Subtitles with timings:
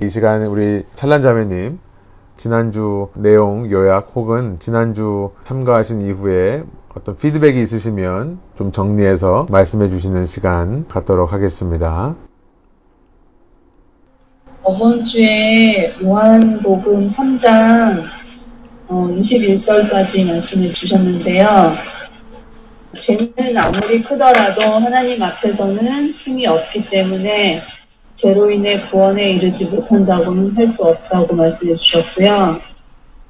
[0.00, 1.80] 이 시간 우리 찰란자매님
[2.36, 6.62] 지난주 내용 요약 혹은 지난주 참가하신 이후에
[6.94, 12.14] 어떤 피드백이 있으시면 좀 정리해서 말씀해 주시는 시간 갖도록 하겠습니다.
[14.64, 18.04] 저번 주에 요한복음 3장
[18.88, 21.74] 21절까지 어, 말씀해 주셨는데요.
[22.92, 27.62] 죄는 아무리 크더라도 하나님 앞에서는 힘이 없기 때문에
[28.18, 32.60] 죄로 인해 구원에 이르지 못한다고는 할 수 없다고 말씀해 주셨고요.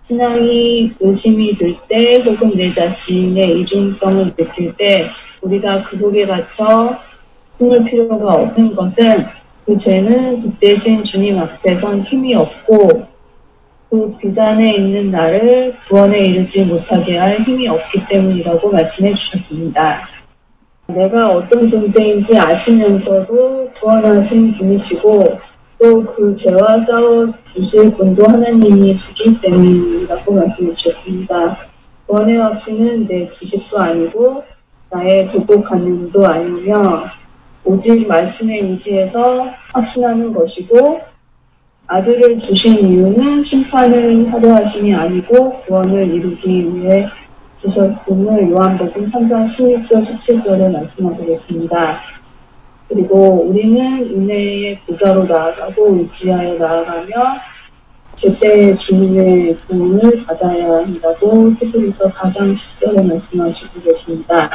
[0.01, 5.05] 신앙이 의심이 들 때 혹은 내 자신의 이중성을 느낄 때
[5.43, 6.99] 우리가 그 속에 갇혀
[7.59, 9.27] 숨을 필요가 없는 것은
[9.67, 13.07] 그 죄는 그 대신 주님 앞에선 힘이 없고
[13.91, 20.09] 그 비단에 있는 나를 구원에 이르지 못하게 할 힘이 없기 때문이라고 말씀해 주셨습니다.
[20.89, 25.39] 내가 어떤 존재인지 아시면서도 구원하신 분이시고
[25.79, 31.59] 또 그 죄와 싸워 주실 분도 하나님이시기 때문이라고 말씀해 주셨습니다.
[32.07, 34.43] 구원의 확신은 내 지식도 아니고
[34.91, 37.05] 나의 도구 가능도 아니며
[37.65, 41.01] 오직 말씀에 의지해서 확신하는 것이고
[41.87, 47.07] 아들을 주신 이유는 심판을 하려 하심이 아니고 구원을 이루기 위해
[47.61, 52.01] 주셨음을 요한복음 3장 16절 17절에 말씀하고 계십니다.
[52.89, 53.81] 그리고 우리는
[54.15, 57.15] 은혜의 보좌로 나아가고 의지하여 나아가며
[58.15, 64.51] 제때 주님의 구원을 받아야 한다고 히브리서 4장 10절에 말씀하시고 계십니다.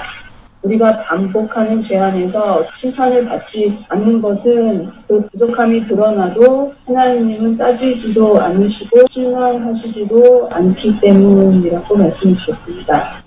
[0.63, 10.49] 우리가 반복하는 죄 안에서 심판을 받지 않는 것은 그 부족함이 드러나도 하나님은 따지지도 않으시고 실망하시지도
[10.51, 13.23] 않기 때문이라고 말씀해 주셨습니다.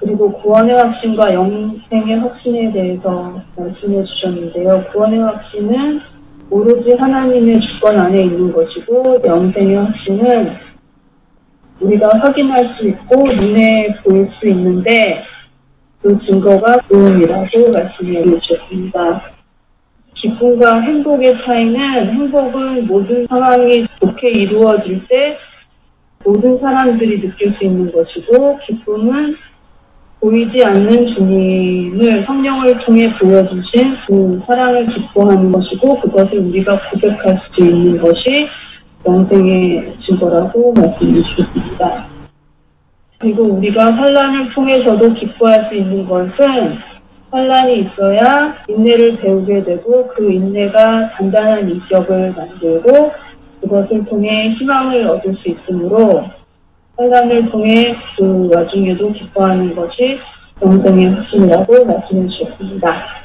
[0.00, 4.84] 그리고 구원의 확신과 영생의 확신에 대해서 말씀해 주셨는데요.
[4.92, 6.00] 구원의 확신은
[6.50, 10.50] 오로지 하나님의 주권 안에 있는 것이고 영생의 확신은
[11.80, 15.22] 우리가 확인할 수 있고 눈에 보일 수 있는데
[16.02, 19.22] 그 증거가 도움이라고 말씀해 주셨습니다.
[20.14, 25.36] 기쁨과 행복의 차이는 행복은 모든 상황이 좋게 이루어질 때
[26.24, 29.36] 모든 사람들이 느낄 수 있는 것이고 기쁨은
[30.20, 37.98] 보이지 않는 주님을 성령을 통해 보여주신 그 사랑을 기뻐하는 것이고 그것을 우리가 고백할 수 있는
[38.00, 38.48] 것이
[39.06, 42.17] 영생의 증거라고 말씀해 주셨습니다.
[43.18, 46.74] 그리고 우리가 환란을 통해서도 기뻐할 수 있는 것은
[47.30, 53.12] 환란이 있어야 인내를 배우게 되고 그 인내가 단단한 인격을 만들고
[53.60, 56.26] 그것을 통해 희망을 얻을 수 있으므로
[56.96, 60.18] 환란을 통해 그 와중에도 기뻐하는 것이
[60.62, 63.17] 영성의 핵심이라고 말씀해 주셨습니다.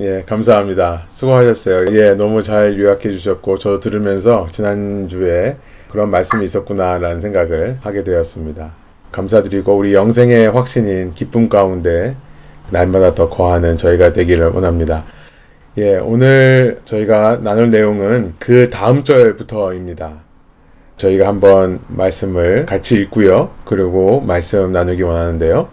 [0.00, 1.02] 예, 감사합니다.
[1.10, 1.84] 수고하셨어요.
[1.92, 5.56] 예, 너무 잘 요약해 주셨고, 저 들으면서 지난주에
[5.90, 8.70] 그런 말씀이 있었구나라는 생각을 하게 되었습니다.
[9.12, 12.16] 감사드리고 우리 영생의 확신인 기쁨 가운데
[12.70, 15.04] 날마다 더 거하는 저희가 되기를 원합니다.
[15.76, 20.12] 예, 오늘 저희가 나눌 내용은 그 다음 절부터입니다.
[20.96, 23.50] 저희가 한번 말씀을 같이 읽고요.
[23.66, 25.68] 그리고 말씀 나누기 원하는데요.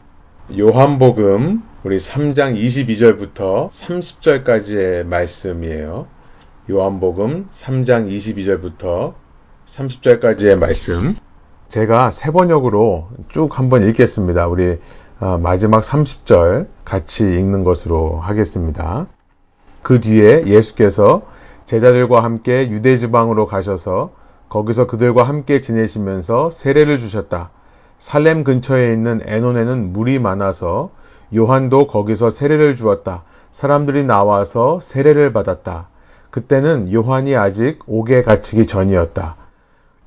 [0.58, 6.08] 요한복음 우리 3장 22절부터 30절까지의 말씀이에요.
[6.72, 9.14] 요한복음 3장 22절부터
[9.68, 11.16] 30절까지의 말씀
[11.70, 14.48] 제가 세 번역으로 쭉 한번 읽겠습니다.
[14.48, 14.80] 우리
[15.20, 19.06] 어, 마지막 30절 같이 읽는 것으로 하겠습니다.
[19.84, 21.28] 그 뒤에 예수께서
[21.68, 24.14] 제자들과 함께 유대 지방으로 가셔서
[24.50, 27.52] 거기서 그들과 함께 지내시면서 세례를 주셨다.
[28.00, 30.90] 살렘 근처에 있는 에논에는 물이 많아서
[31.36, 33.24] 요한도 거기서 세례를 주었다.
[33.52, 35.88] 사람들이 나와서 세례를 받았다.
[36.30, 39.36] 그때는 요한이 아직 옥에 갇히기 전이었다.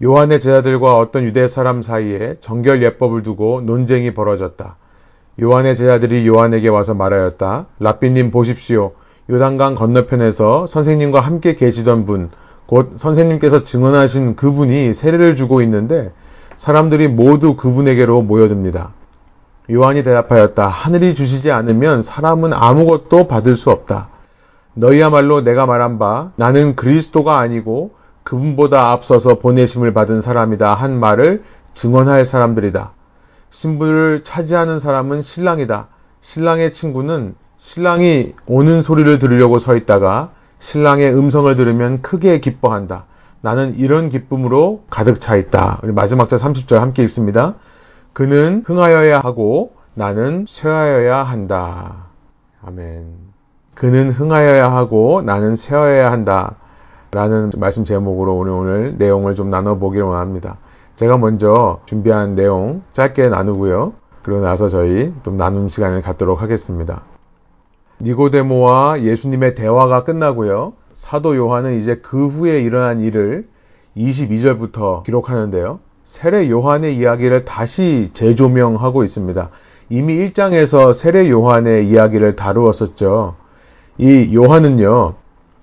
[0.03, 4.76] 요한의 제자들과 어떤 유대 사람 사이에 정결 예법을 두고 논쟁이 벌어졌다.
[5.42, 7.66] 요한의 제자들이 요한에게 와서 말하였다.
[7.78, 8.92] 라삐님 보십시오.
[9.28, 12.30] 요단강 건너편에서 선생님과 함께 계시던 분,
[12.66, 16.12] 곧 선생님께서 증언하신 그분이 세례를 주고 있는데
[16.56, 18.92] 사람들이 모두 그분에게로 모여듭니다.
[19.70, 20.66] 요한이 대답하였다.
[20.66, 24.08] 하늘이 주시지 않으면 사람은 아무것도 받을 수 없다.
[24.74, 32.24] 너희야말로 내가 말한 바 나는 그리스도가 아니고 그분보다 앞서서 보내심을 받은 사람이다 한 말을 증언할
[32.24, 32.92] 사람들이다.
[33.50, 35.88] 신부를 차지하는 사람은 신랑이다.
[36.20, 43.04] 신랑의 친구는 신랑이 오는 소리를 들으려고 서 있다가 신랑의 음성을 들으면 크게 기뻐한다.
[43.40, 45.80] 나는 이런 기쁨으로 가득 차 있다.
[45.82, 47.54] 우리 마지막 절 30절 함께 읽습니다.
[48.12, 52.07] 그는 흥하여야 하고 나는 쇠하여야 한다.
[52.65, 53.07] 아멘.
[53.74, 56.57] 그는 흥하여야 하고 나는 쇠하여야 한다.
[57.12, 60.59] 라는 말씀 제목으로 오늘 오늘 내용을 좀 나눠보기를 원합니다.
[60.97, 63.95] 제가 먼저 준비한 내용 짧게 나누고요.
[64.22, 67.03] 그러고 나서 저희 좀 나눈 시간을 갖도록 하겠습니다.
[68.01, 70.74] 니고데모와 예수님의 대화가 끝나고요.
[70.92, 73.48] 사도 요한은 이제 그 후에 일어난 일을
[73.97, 75.80] 22절부터 기록하는데요.
[76.10, 79.48] 세례 요한의 이야기를 다시 재조명하고 있습니다.
[79.91, 83.36] 이미 1장에서 세례 요한의 이야기를 다루었었죠.
[83.97, 85.15] 이 요한은요,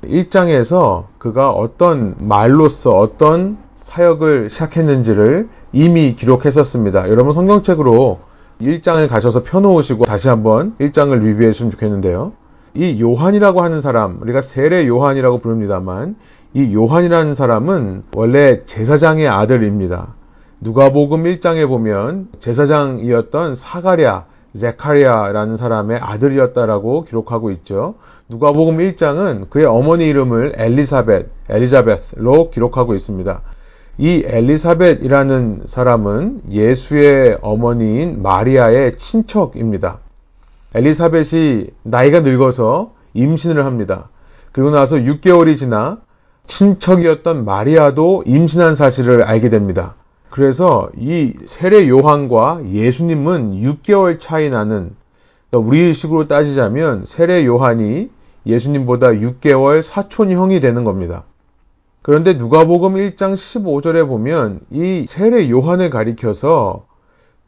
[0.05, 7.09] 1장에서 그가 어떤 말로서 어떤 사역을 시작했는지를 이미 기록했었습니다.
[7.09, 8.19] 여러분 성경책으로
[8.61, 12.31] 1장을 가셔서 펴놓으시고 다시 한번 1장을 리뷰해 주시면 좋겠는데요.
[12.73, 16.15] 이 요한이라고 하는 사람, 우리가 세례 요한이라고 부릅니다만
[16.53, 20.15] 이 요한이라는 사람은 원래 제사장의 아들입니다.
[20.59, 24.25] 누가복음 1장에 보면 제사장이었던 사가랴,
[24.55, 27.95] 제카리아라는 사람의 아들이었다라고 기록하고 있죠.
[28.27, 33.41] 누가복음 1장은 그의 어머니 이름을 엘리사벳, 엘리자벳로 기록하고 있습니다.
[33.99, 39.99] 이 엘리사벳이라는 사람은 예수의 어머니인 마리아의 친척입니다.
[40.73, 44.09] 엘리사벳이 나이가 늙어서 임신을 합니다.
[44.51, 45.99] 그리고 나서 6개월이 지나
[46.47, 49.95] 친척이었던 마리아도 임신한 사실을 알게 됩니다.
[50.37, 54.91] 그래서 이 세례 요한과 예수님은 6개월 차이 나는
[55.49, 58.11] 그러니까 우리식으로 따지자면 세례 요한이
[58.45, 61.23] 예수님보다 6개월 사촌형이 되는 겁니다.
[62.03, 66.85] 그런데 누가복음 1장 15절에 보면 이 세례 요한을 가리켜서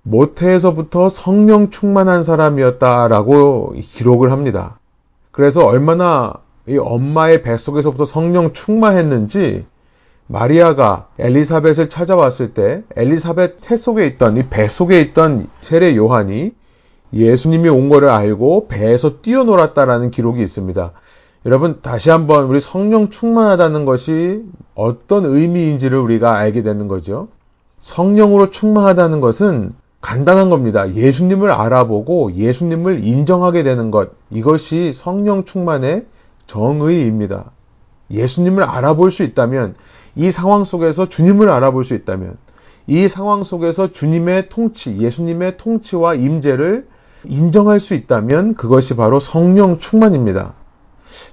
[0.02, 4.80] 모태에서부터 성령 충만한 사람이었다라고 기록을 합니다.
[5.30, 6.34] 그래서 얼마나
[6.68, 9.68] 이 엄마의 뱃속에서부터 성령 충만했는지
[10.32, 16.52] 마리아가 엘리사벳을 찾아왔을 때 엘리사벳 태 속에 있던 이 배 속에 있던 세례 요한이
[17.14, 20.92] 예수님이 온 거를 알고 배에서 뛰어놀았다라는 기록이 있습니다.
[21.48, 24.44] 여러분 다시 한번 우리 성령 충만하다는 것이
[24.76, 27.30] 어떤 의미인지를 우리가 알게 되는 거죠.
[27.80, 30.94] 성령으로 충만하다는 것은 간단한 겁니다.
[30.94, 34.12] 예수님을 알아보고 예수님을 인정하게 되는 것.
[34.30, 36.06] 이것이 성령 충만의
[36.46, 37.52] 정의입니다.
[38.12, 39.76] 예수님을 알아볼 수 있다면,
[40.16, 42.38] 이 상황 속에서 주님을 알아볼 수 있다면,
[42.88, 46.88] 이 상황 속에서 주님의 통치, 예수님의 통치와 임재를
[47.26, 50.54] 인정할 수 있다면 그것이 바로 성령 충만입니다.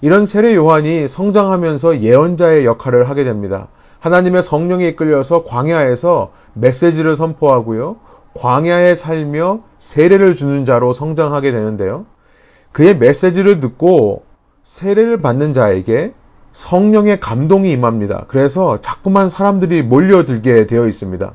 [0.00, 3.68] 이런 세례 요한이 성장하면서 예언자의 역할을 하게 됩니다.
[4.00, 7.96] 하나님의 성령에 이끌려서 광야에서 메시지를 선포하고요.
[8.34, 12.04] 광야에 살며 세례를 주는 자로 성장하게 되는데요.
[12.72, 14.24] 그의 메시지를 듣고
[14.62, 16.12] 세례를 받는 자에게
[16.56, 18.24] 성령의 감동이 임합니다.
[18.28, 21.32] 그래서 자꾸만 사람들이 몰려들게 되어 있습니다.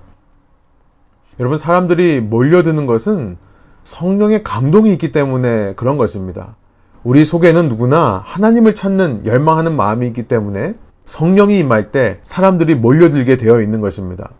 [1.39, 3.37] 여러분, 사람들이 몰려드는 것은
[3.83, 6.55] 성령의 감동이 있기 때문에 그런 것입니다.
[7.03, 10.73] 우리 속에는 누구나 하나님을 찾는 열망하는 마음이 있기 때문에
[11.05, 14.31] 성령이 임할 때 사람들이 몰려들게 되어 있는 것입니다.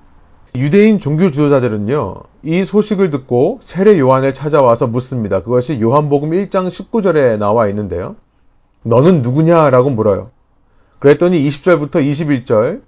[0.56, 5.44] 유대인 종교 지도자들은요, 이 소식을 듣고 세례 요한을 찾아와서 묻습니다.
[5.44, 8.16] 그것이 요한복음 1장 19절에 나와 있는데요.
[8.82, 10.32] 너는 누구냐라고 물어요.
[11.02, 12.84] 그랬더니 20절부터 21절,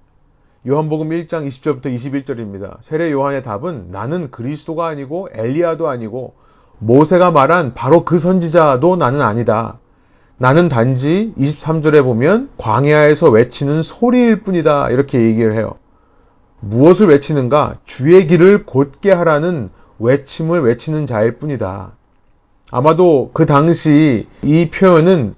[0.68, 2.78] 요한복음 1장 20절부터 21절입니다.
[2.80, 6.36] 세례 요한의 답은 나는 그리스도가 아니고 엘리야도 아니고
[6.78, 9.80] 모세가 말한 바로 그 선지자도 나는 아니다.
[10.38, 14.92] 나는 단지 23절에 보면 광야에서 외치는 소리일 뿐이다.
[14.92, 15.74] 이렇게 얘기를 해요.
[16.60, 17.78] 무엇을 외치는가?
[17.84, 21.94] 주의 길을 곧게 하라는 외침을 외치는 자일 뿐이다.
[22.70, 25.34] 아마도 그 당시 이 표현은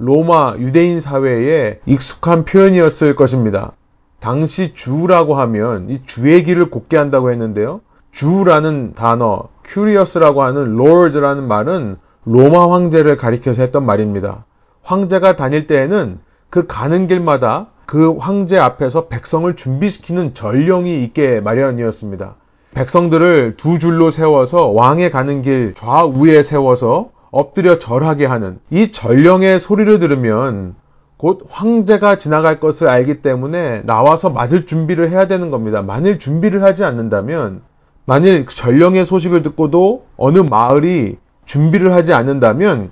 [0.00, 3.72] 로마 유대인 사회에 익숙한 표현이었을 것입니다.
[4.18, 7.82] 당시 주라고 하면 이 주의 길을 곧게 한다고 했는데요.
[8.10, 14.46] 주라는 단어, curious라고 하는 lord라는 말은 로마 황제를 가리켜서 했던 말입니다.
[14.82, 22.36] 황제가 다닐 때에는 그 가는 길마다 그 황제 앞에서 백성을 준비시키는 전령이 있게 마련이었습니다.
[22.72, 29.98] 백성들을 두 줄로 세워서 왕의 가는 길 좌우에 세워서 엎드려 절하게 하는 이 전령의 소리를
[29.98, 30.74] 들으면
[31.16, 35.82] 곧 황제가 지나갈 것을 알기 때문에 나와서 맞을 준비를 해야 되는 겁니다.
[35.82, 37.62] 만일 준비를 하지 않는다면
[38.06, 42.90] 만일 전령의 소식을 듣고도 어느 마을이 준비를 하지 않는다면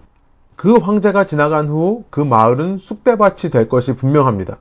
[0.56, 4.58] 그 황제가 지나간 후 그 마을은 쑥대밭이 될 것이 분명합니다.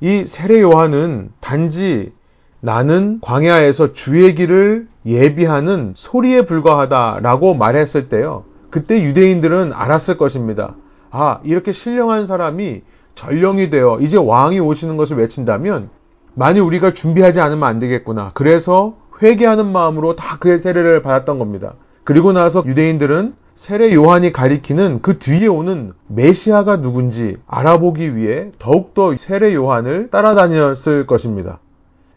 [0.00, 2.12] 이 세례 요한은 단지
[2.60, 8.44] 나는 광야에서 주의 길을 예비하는 소리에 불과하다라고 말했을 때요.
[8.76, 10.74] 그때 유대인들은 알았을 것입니다.
[11.10, 12.82] 아, 이렇게 신령한 사람이
[13.14, 15.88] 전령이 되어 이제 왕이 오시는 것을 외친다면
[16.34, 18.32] 만일 우리가 준비하지 않으면 안 되겠구나.
[18.34, 21.72] 그래서 회개하는 마음으로 다 그의 세례를 받았던 겁니다.
[22.04, 29.54] 그리고 나서 유대인들은 세례 요한이 가리키는 그 뒤에 오는 메시아가 누군지 알아보기 위해 더욱더 세례
[29.54, 31.60] 요한을 따라다녔을 것입니다.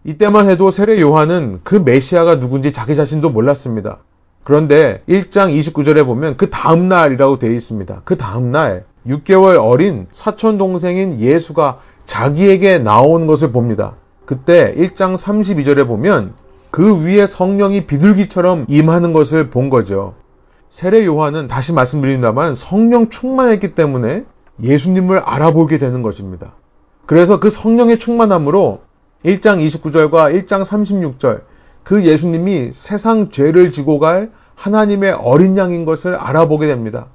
[0.04, 4.00] 이때만 해도 세례 요한은 그 메시아가 누군지 자기 자신도 몰랐습니다.
[4.50, 8.02] 그런데 1장 29절에 보면 그 다음날이라고 되어 있습니다.
[8.04, 11.78] 그 다음날 6개월 어린 사촌 동생인 예수가
[12.08, 13.94] 자기에게 나온 것을 봅니다.
[14.26, 16.34] 그때 1장 32절에 보면
[16.72, 20.16] 그 위에 성령이 비둘기처럼 임하는 것을 본 거죠.
[20.72, 24.24] 세례 요한은 다시 말씀드린다만 성령 충만했기 때문에
[24.64, 26.54] 예수님을 알아보게 되는 것입니다.
[27.06, 28.82] 그래서 그 성령의 충만함으로
[29.24, 31.42] 1장 29절과 1장 36절
[31.84, 37.08] 그 예수님이 세상 죄를 지고 갈 하나님의 어린 양인 것을 알아보게 됩니다.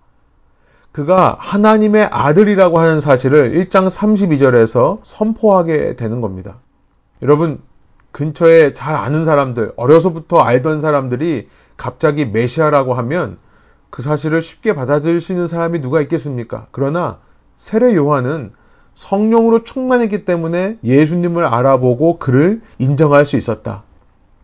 [0.92, 6.56] 그가 하나님의 아들이라고 하는 사실을 1장 32절에서 선포하게 되는 겁니다.
[7.20, 7.60] 여러분,
[8.12, 13.36] 근처에 잘 아는 사람들, 어려서부터 알던 사람들이 갑자기 메시아라고 하면
[13.90, 16.68] 그 사실을 쉽게 받아들일 수 있는 사람이 누가 있겠습니까?
[16.70, 17.18] 그러나
[17.56, 18.52] 세례 요한은
[18.94, 23.82] 성령으로 충만했기 때문에 예수님을 알아보고 그를 인정할 수 있었다.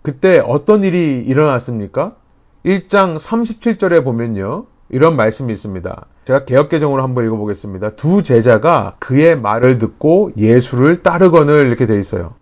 [0.03, 2.20] 그때 어떤 일이 일어났습니까?
[2.65, 4.67] 1장 37절에 보면요.
[4.91, 6.07] 이런 말씀이 있습니다.
[6.27, 7.91] 제가 개혁개정으로 한번 읽어보겠습니다.
[7.91, 12.35] 두 제자가 그의 말을 듣고 예수를 따르거늘 이렇게 돼 있어요.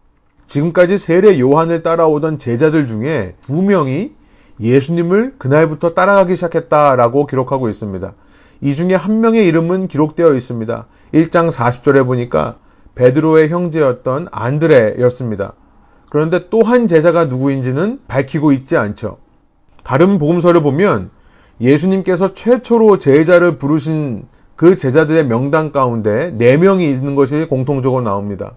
[0.47, 4.13] 지금까지 세례 요한을 따라오던 제자들 중에 두 명이
[4.61, 8.13] 예수님을 그날부터 따라가기 시작했다라고 기록하고 있습니다.
[8.63, 10.87] 이 중에 한 명의 이름은 기록되어 있습니다.
[11.15, 12.57] 1장 40절에 보니까
[12.97, 15.53] 베드로의 형제였던 안드레였습니다.
[16.11, 19.19] 그런데 또 한 제자가 누구인지는 밝히고 있지 않죠.
[19.88, 21.09] 다른 복음서를 보면
[21.62, 28.52] 예수님께서 최초로 제자를 부르신 그 제자들의 명단 가운데 4명이 있는 것이 공통적으로 나옵니다.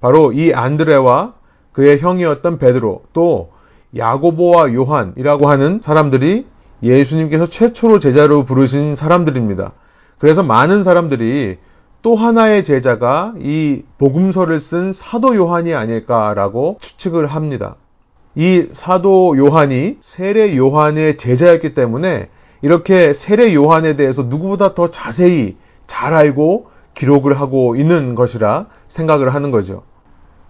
[0.00, 1.34] 바로 이 안드레와
[1.70, 3.52] 그의 형이었던 베드로, 또
[3.96, 6.46] 야고보와 요한이라고 하는 사람들이
[6.82, 9.70] 예수님께서 최초로 제자로 부르신 사람들입니다.
[10.18, 11.58] 그래서 많은 사람들이
[12.02, 17.76] 또 하나의 제자가 이 복음서를 쓴 사도 요한이 아닐까라고 추측을 합니다.
[18.34, 22.28] 이 사도 요한이 세례 요한의 제자였기 때문에
[22.62, 29.50] 이렇게 세례 요한에 대해서 누구보다 더 자세히 잘 알고 기록을 하고 있는 것이라 생각을 하는
[29.50, 29.82] 거죠.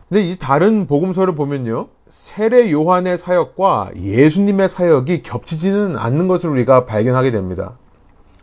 [0.08, 1.88] 근데 이 다른 복음서를 보면요.
[2.08, 7.78] 세례 요한의 사역과 예수님의 사역이 겹치지는 않는 것을 우리가 발견하게 됩니다.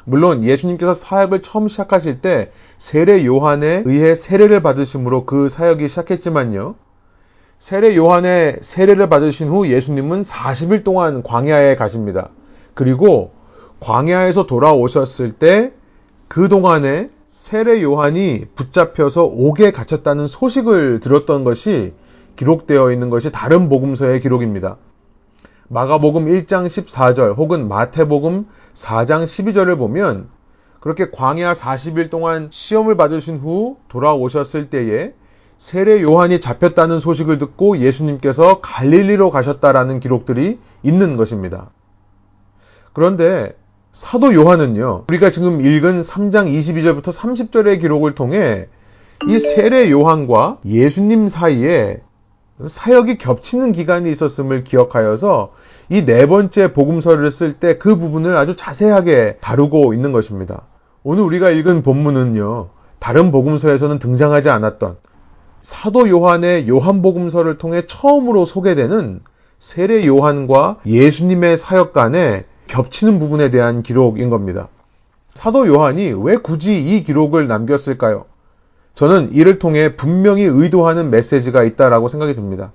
[0.05, 6.75] 물론 예수님께서 사역을 처음 시작하실 때 세례 요한에 의해 세례를 받으심으로 그 사역이 시작했지만요.
[7.59, 12.29] 세례 요한의 세례를 받으신 후 예수님은 40일 동안 광야에 가십니다.
[12.73, 13.33] 그리고
[13.81, 15.73] 광야에서 돌아오셨을 때
[16.29, 21.93] 그동안에 세례 요한이 붙잡혀서 옥에 갇혔다는 소식을 들었던 것이
[22.37, 24.77] 기록되어 있는 것이 다른 복음서의 기록입니다.
[25.67, 30.29] 마가복음 1장 14절 혹은 마태복음 4장 12절을 보면
[30.79, 35.13] 그렇게 광야 40일 동안 시험을 받으신 후 돌아오셨을 때에
[35.59, 41.69] 세례 요한이 잡혔다는 소식을 듣고 예수님께서 갈릴리로 가셨다라는 기록들이 있는 것입니다.
[42.93, 43.55] 그런데
[43.91, 48.67] 사도 요한은요, 우리가 지금 읽은 3장 22절부터 30절의 기록을 통해
[49.27, 51.99] 이 세례 요한과 예수님 사이에
[52.65, 55.51] 사역이 겹치는 기간이 있었음을 기억하여서
[55.89, 60.61] 이 네 번째 복음서를 쓸 때 그 부분을 아주 자세하게 다루고 있는 것입니다.
[61.03, 64.97] 오늘 우리가 읽은 본문은요, 다른 복음서에서는 등장하지 않았던
[65.69, 69.19] 사도 요한의 요한복음서를 통해 처음으로 소개되는
[69.59, 74.67] 세례 요한과 예수님의 사역 간에 겹치는 부분에 대한 기록인 겁니다.
[75.35, 78.25] 사도 요한이 왜 굳이 이 기록을 남겼을까요?
[78.95, 82.71] 저는 이를 통해 분명히 의도하는 메시지가 있다라고 생각이 듭니다.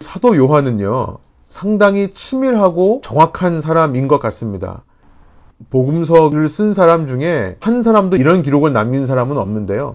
[0.00, 4.82] 사도 요한은요, 상당히 치밀하고 정확한 사람인 것 같습니다.
[5.70, 9.94] 복음서를 쓴 사람 중에 한 사람도 이런 기록을 남긴 사람은 없는데요.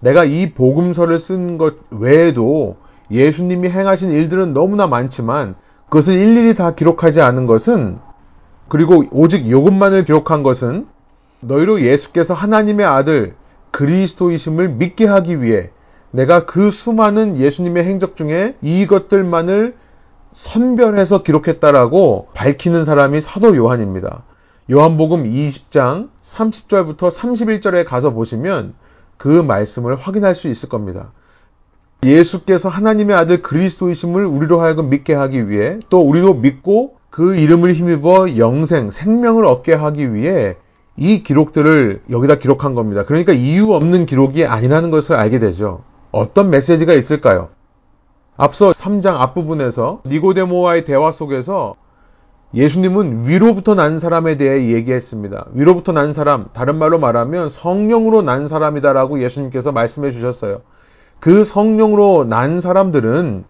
[0.00, 2.76] 내가 이 복음서를 쓴 것 외에도
[3.10, 5.54] 예수님이 행하신 일들은 너무나 많지만
[5.88, 7.98] 그것을 일일이 다 기록하지 않은 것은
[8.68, 10.86] 그리고 오직 이것만을 기록한 것은
[11.40, 13.34] 너희로 예수께서 하나님의 아들
[13.70, 15.70] 그리스도이심을 믿게 하기 위해
[16.10, 19.76] 내가 그 수많은 예수님의 행적 중에 이것들만을
[20.32, 24.22] 선별해서 기록했다라고 밝히는 사람이 사도 요한입니다.
[24.70, 28.74] 요한복음 20장 30절부터 31절에 가서 보시면
[29.16, 31.12] 그 말씀을 확인할 수 있을 겁니다.
[32.04, 38.36] 예수께서 하나님의 아들 그리스도이심을 우리로 하여금 믿게 하기 위해 또 우리도 믿고 그 이름을 힘입어
[38.36, 40.56] 영생, 생명을 얻게 하기 위해
[40.96, 43.04] 이 기록들을 여기다 기록한 겁니다.
[43.04, 45.82] 그러니까 이유 없는 기록이 아니라는 것을 알게 되죠.
[46.12, 47.48] 어떤 메시지가 있을까요?
[48.36, 51.74] 앞서 3장 앞부분에서 니고데모와의 대화 속에서
[52.56, 55.46] 예수님은 위로부터 난 사람에 대해 얘기했습니다.
[55.52, 60.62] 위로부터 난 사람, 다른 말로 말하면 성령으로 난 사람이다라고 예수님께서 말씀해 주셨어요.
[61.20, 63.44] 그 성령으로 난 사람들은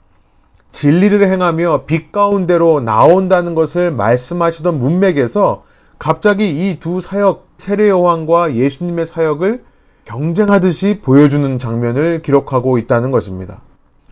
[0.72, 5.62] 진리를 행하며 빛 가운데로 나온다는 것을 말씀하시던 문맥에서
[5.98, 9.62] 갑자기 이 두 사역, 세례 요한과 예수님의 사역을
[10.04, 13.60] 경쟁하듯이 보여주는 장면을 기록하고 있다는 것입니다.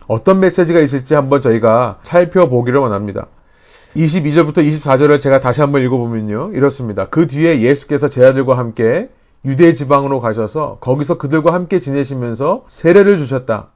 [0.07, 3.27] 어떤 메시지가 있을지 한번 저희가 살펴보기를 원합니다.
[3.95, 6.51] 22절부터 24절을 제가 다시 한번 읽어보면요.
[6.53, 7.07] 이렇습니다.
[7.07, 9.09] 그 뒤에 예수께서 제 아들과 함께
[9.45, 13.69] 유대 지방으로 가셔서 거기서 그들과 함께 지내시면서 세례를 주셨다.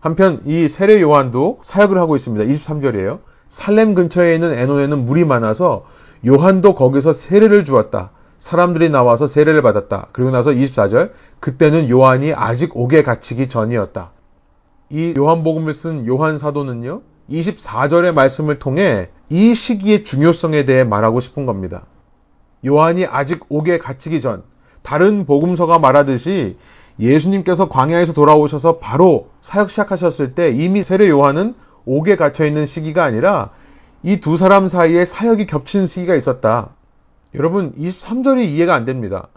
[0.00, 2.44] 한편 이 세례 요한도 사역을 하고 있습니다.
[2.46, 3.18] 23절이에요.
[3.50, 5.84] 살렘 근처에 있는 에논에는 물이 많아서
[6.26, 8.10] 요한도 거기서 세례를 주었다.
[8.38, 10.06] 사람들이 나와서 세례를 받았다.
[10.12, 14.12] 그리고 나서 24절 그때는 요한이 아직 옥에 갇히기 전이었다.
[14.88, 17.02] 이 요한복음을 쓴 요한 사도는요.
[17.30, 21.84] 24절의 말씀을 통해 이 시기의 중요성에 대해 말하고 싶은 겁니다.
[22.66, 24.42] 요한이 아직 옥에 갇히기 전,
[24.82, 26.56] 다른 복음서가 말하듯이
[26.98, 31.54] 예수님께서 광야에서 돌아오셔서 바로 사역 시작하셨을 때 이미 세례 요한은
[31.86, 33.50] 옥에 갇혀 있는 시기가 아니라
[34.02, 36.70] 이 두 사람 사이에 사역이 겹치는 시기가 있었다.
[37.34, 39.28] 여러분, 23절이 이해가 안 됩니다.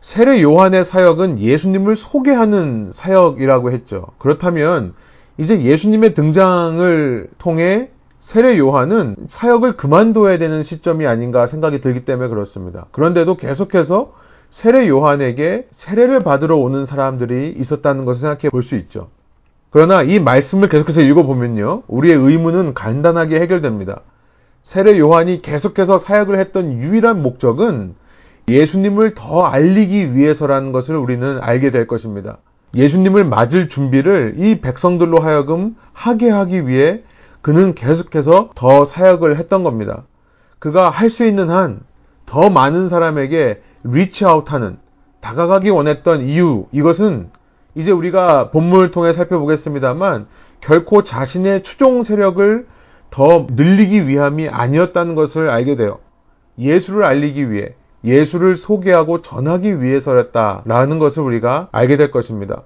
[0.00, 4.06] 세례 요한의 사역은 예수님을 소개하는 사역이라고 했죠.
[4.18, 4.94] 그렇다면
[5.38, 12.86] 이제 예수님의 등장을 통해 세례 요한은 사역을 그만둬야 되는 시점이 아닌가 생각이 들기 때문에 그렇습니다.
[12.92, 14.12] 그런데도 계속해서
[14.50, 19.08] 세례 요한에게 세례를 받으러 오는 사람들이 있었다는 것을 생각해 볼 수 있죠.
[19.70, 21.82] 그러나 이 말씀을 계속해서 읽어보면요.
[21.88, 24.00] 우리의 의문은 간단하게 해결됩니다.
[24.62, 27.94] 세례 요한이 계속해서 사역을 했던 유일한 목적은
[28.48, 32.38] 예수님을 더 알리기 위해서라는 것을 우리는 알게 될 것입니다.
[32.74, 37.02] 예수님을 맞을 준비를 이 백성들로 하여금 하게 하기 위해
[37.46, 40.02] 그는 계속해서 더 사역을 했던 겁니다.
[40.58, 41.82] 그가 할 수 있는 한
[42.26, 44.78] 더 많은 사람에게 reach out 하는
[45.20, 47.30] 다가가기 원했던 이유 이것은
[47.76, 50.26] 이제 우리가 본문을 통해 살펴보겠습니다만
[50.60, 52.66] 결코 자신의 추종 세력을
[53.10, 56.00] 더 늘리기 위함이 아니었다는 것을 알게 돼요.
[56.58, 62.62] 예수를 알리기 위해 예수를 소개하고 전하기 위해서였다라는 것을 우리가 알게 될 것입니다.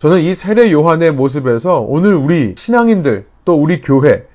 [0.00, 4.26] 저는 이 세례 요한의 모습에서 오늘 우리 신앙인들 또 우리 교회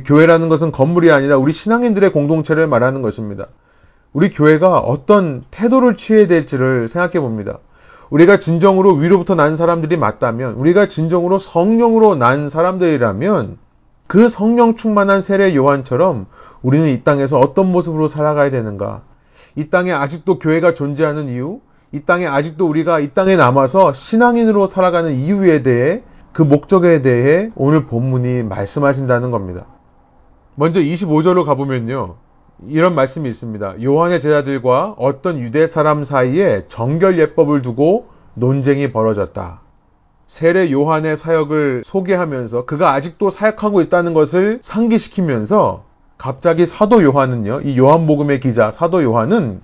[0.00, 3.48] 교회라는 것은 건물이 아니라 우리 신앙인들의 공동체를 말하는 것입니다.
[4.12, 7.58] 우리 교회가 어떤 태도를 취해야 될지를 생각해 봅니다.
[8.10, 13.58] 우리가 진정으로 위로부터 난 사람들이 맞다면, 우리가 진정으로 성령으로 난 사람들이라면,
[14.06, 16.26] 그 성령 충만한 세례 요한처럼
[16.60, 19.02] 우리는 이 땅에서 어떤 모습으로 살아가야 되는가?
[19.56, 21.60] 이 땅에 아직도 교회가 존재하는 이유,
[21.92, 26.02] 이 땅에 아직도 우리가 이 땅에 남아서 신앙인으로 살아가는 이유에 대해
[26.32, 29.66] 그 목적에 대해 오늘 본문이 말씀하신다는 겁니다.
[30.62, 32.14] 먼저 25절로 가보면요.
[32.68, 33.82] 이런 말씀이 있습니다.
[33.82, 39.60] 요한의 제자들과 어떤 유대 사람 사이에 정결 예법을 두고 논쟁이 벌어졌다.
[40.28, 45.82] 세례 요한의 사역을 소개하면서 그가 아직도 사역하고 있다는 것을 상기시키면서
[46.16, 49.62] 갑자기 사도 요한은요, 이 요한복음의 기자 사도 요한은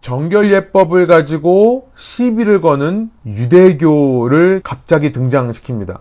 [0.00, 6.00] 정결 예법을 가지고 시비를 거는 유대교를 갑자기 등장시킵니다.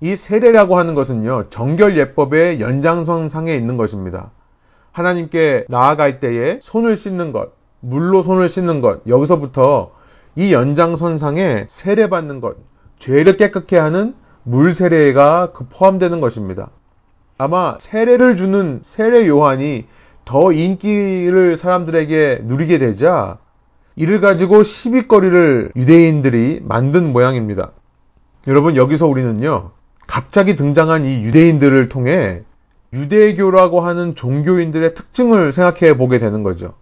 [0.00, 4.30] 이 세례라고 하는 것은요, 정결 예법의 연장선상에 있는 것입니다.
[4.92, 9.92] 하나님께 나아갈 때에 손을 씻는 것, 물로 손을 씻는 것, 여기서부터
[10.36, 12.56] 이 연장선상에 세례받는 것,
[12.98, 16.70] 죄를 깨끗게 하는 물 세례가 그 포함되는 것입니다.
[17.36, 19.86] 아마 세례를 주는 세례 요한이
[20.24, 23.38] 더 인기를 사람들에게 누리게 되자
[23.96, 27.72] 이를 가지고 시비거리를 유대인들이 만든 모양입니다.
[28.46, 29.70] 여러분 여기서 우리는요
[30.08, 32.42] 갑자기 등장한 이 유대인들을 통해
[32.92, 36.74] 유대교라고 하는 종교인들의 특징을 생각해 보게 되는 거죠.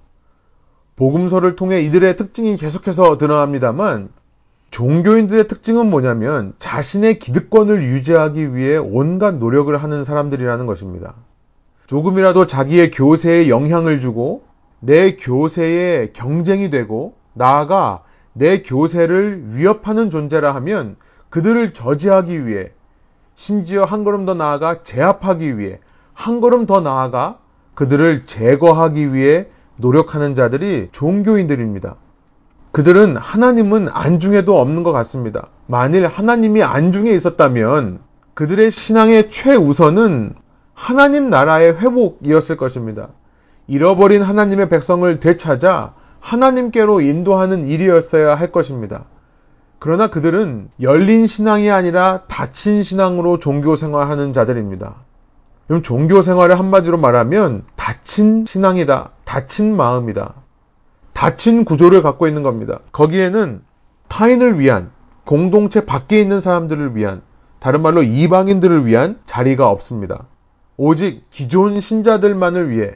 [0.95, 4.09] 복음서를 통해 이들의 특징이 계속해서 드러납니다만
[4.71, 11.15] 종교인들의 특징은 뭐냐면 자신의 기득권을 유지하기 위해 온갖 노력을 하는 사람들이라는 것입니다.
[11.87, 14.45] 조금이라도 자기의 교세에 영향을 주고
[14.79, 20.97] 내 교세에 경쟁이 되고 나아가 내 교세를 위협하는 존재라 하면
[21.29, 22.71] 그들을 저지하기 위해
[23.37, 25.79] 심지어 한 걸음 더 나아가 제압하기 위해
[26.15, 27.39] 한 걸음 더 나아가
[27.75, 29.47] 그들을 제거하기 위해
[29.77, 31.97] 노력하는 자들이 종교인들입니다.
[32.73, 35.49] 그들은 하나님은 안중에도 없는 것 같습니다.
[35.67, 38.01] 만일 하나님이 안중에 있었다면
[38.33, 40.35] 그들의 신앙의 최우선은
[40.73, 43.09] 하나님 나라의 회복이었을 것입니다.
[43.67, 49.05] 잃어버린 하나님의 백성을 되찾아 하나님께로 인도하는 일이었어야 할 것입니다.
[49.79, 54.95] 그러나 그들은 열린 신앙이 아니라 닫힌 신앙으로 종교 생활하는 자들입니다.
[55.67, 59.11] 그럼 종교 생활을 한마디로 말하면 닫힌 신앙이다.
[59.25, 60.35] 닫힌 마음이다.
[61.13, 62.81] 닫힌 구조를 갖고 있는 겁니다.
[62.93, 63.63] 거기에는
[64.09, 64.91] 타인을 위한,
[65.25, 67.23] 공동체 밖에 있는 사람들을 위한,
[67.59, 70.27] 다른 말로 이방인들을 위한 자리가 없습니다.
[70.77, 72.93] 오직 기존 신자들만을 위해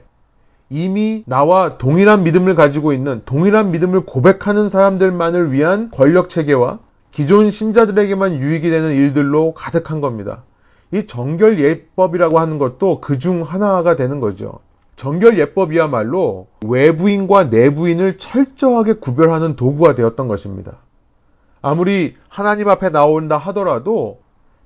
[0.70, 6.78] 이미 나와 동일한 믿음을 가지고 있는 동일한 믿음을 고백하는 사람들만을 위한 권력 체계와
[7.10, 10.44] 기존 신자들에게만 유익이 되는 일들로 가득한 겁니다.
[10.92, 14.60] 이 정결 예법이라고 하는 것도 그 중 하나가 되는 거죠.
[14.94, 20.76] 정결 예법이야말로 외부인과 내부인을 철저하게 구별하는 도구가 되었던 것입니다.
[21.62, 24.20] 아무리 하나님 앞에 나온다 하더라도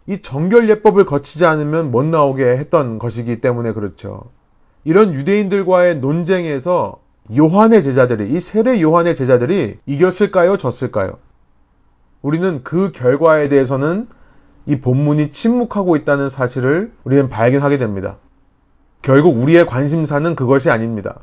[0.06, 4.24] 이 정결 예법을 거치지 않으면 못 나오게 했던 것이기 때문에 그렇죠.
[4.84, 6.98] 이런 유대인들과의 논쟁에서
[7.36, 10.58] 요한의 제자들이, 이 세례 요한의 제자들이 이겼을까요?
[10.58, 11.18] 졌을까요?
[12.20, 14.08] 우리는 그 결과에 대해서는
[14.66, 18.16] 이 본문이 침묵하고 있다는 사실을 우리는 발견하게 됩니다.
[19.02, 21.20] 결국 우리의 관심사는 그것이 아닙니다.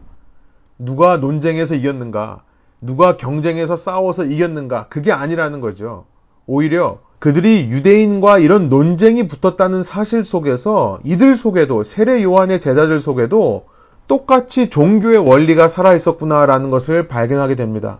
[0.78, 2.43] 누가 논쟁에서 이겼는가,
[2.82, 6.06] 누가 경쟁에서 싸워서 이겼는가, 그게 아니라는 거죠.
[6.47, 13.65] 오히려 그들이 유대인과 이런 논쟁이 붙었다는 사실 속에서 이들 속에도 세례 요한의 제자들 속에도
[14.07, 17.99] 똑같이 종교의 원리가 살아 있었구나라는 것을 발견하게 됩니다.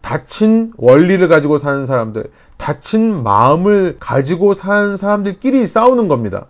[0.00, 6.46] 닫힌 원리를 가지고 사는 사람들, 닫힌 마음을 가지고 사는 사람들끼리 싸우는 겁니다.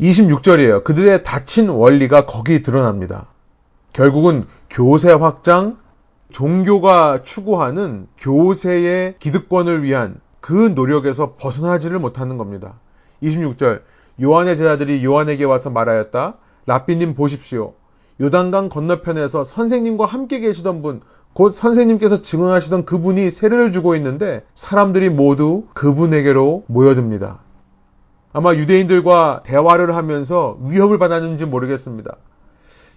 [0.00, 0.84] 26절이에요.
[0.84, 3.26] 그들의 닫힌 원리가 거기 드러납니다.
[3.92, 5.76] 결국은 교세 확장,
[6.30, 12.74] 종교가 추구하는 교세의 기득권을 위한 그 노력에서 벗어나지를 못하는 겁니다.
[13.20, 13.80] 26절
[14.22, 16.34] 요한의 제자들이 요한에게 와서 말하였다.
[16.66, 17.72] 라삐님 보십시오.
[18.20, 21.00] 요단강 건너편에서 선생님과 함께 계시던 분,
[21.32, 27.40] 곧 선생님께서 증언하시던 그분이 세례를 주고 있는데 사람들이 모두 그분에게로 모여듭니다.
[28.32, 32.14] 아마 유대인들과 대화를 하면서 위협을 받았는지 모르겠습니다.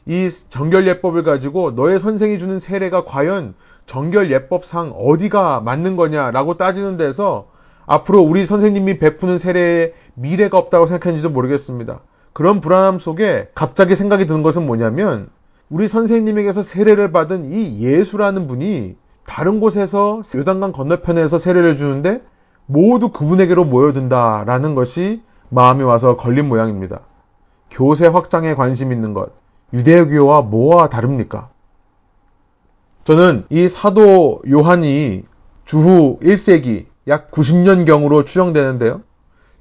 [0.05, 3.53] 이 정결예법을 가지고 너의 선생이 주는 세례가 과연
[3.85, 7.47] 정결 예법상 어디가 맞는 거냐라고 따지는 데서
[7.85, 12.01] 앞으로 우리 선생님이 베푸는 세례에 미래가 없다고 생각했는지도 모르겠습니다.
[12.33, 15.29] 그런 불안함 속에 갑자기 생각이 드는 것은 뭐냐면
[15.69, 22.21] 우리 선생님에게서 세례를 받은 이 예수라는 분이 다른 곳에서 요단강 건너편에서 세례를 주는데
[22.65, 27.01] 모두 그분에게로 모여든다라는 것이 마음에 와서 걸린 모양입니다.
[27.71, 29.31] 교세 확장에 관심 있는 것,
[29.73, 31.49] 유대교와 뭐와 다릅니까?
[33.03, 35.23] 저는 이 사도 요한이
[35.65, 39.01] 주후 1세기 약 90년경으로 추정되는데요.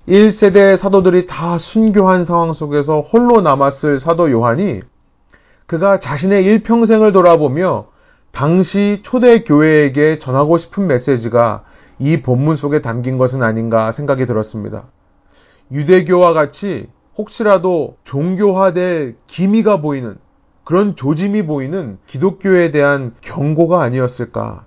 [0.09, 4.81] 1세대 사도들이 다 순교한 상황 속에서 홀로 남았을 사도 요한이
[5.67, 7.89] 그가 자신의 일평생을 돌아보며
[8.33, 11.65] 당시 초대 교회에게 전하고 싶은 메시지가
[11.99, 14.85] 이 본문 속에 담긴 것은 아닌가 생각이 들었습니다.
[15.71, 20.17] 유대교와 같이 혹시라도 종교화될 기미가 보이는
[20.65, 24.67] 그런 조짐이 보이는 기독교에 대한 경고가 아니었을까.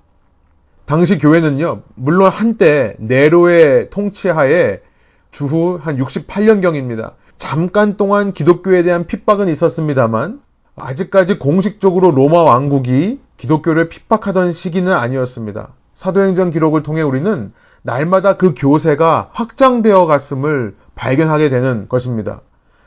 [0.85, 4.81] 당시 교회는요, 물론 한때 네로의 통치하에
[5.31, 7.13] 주후 한 68년경입니다.
[7.37, 10.41] 잠깐 동안 기독교에 대한 핍박은 있었습니다만,
[10.75, 15.69] 아직까지 공식적으로 로마 왕국이 기독교를 핍박하던 시기는 아니었습니다.
[15.93, 17.51] 사도행전 기록을 통해 우리는
[17.83, 22.41] 날마다 그 교세가 확장되어 갔음을 발견하게 되는 것입니다.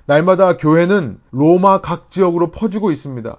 [0.06, 3.36] 날마다 교회는 로마 각 지역으로 퍼지고 있습니다.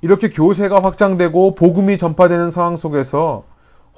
[0.00, 3.44] 이렇게 교세가 확장되고 복음이 전파되는 상황 속에서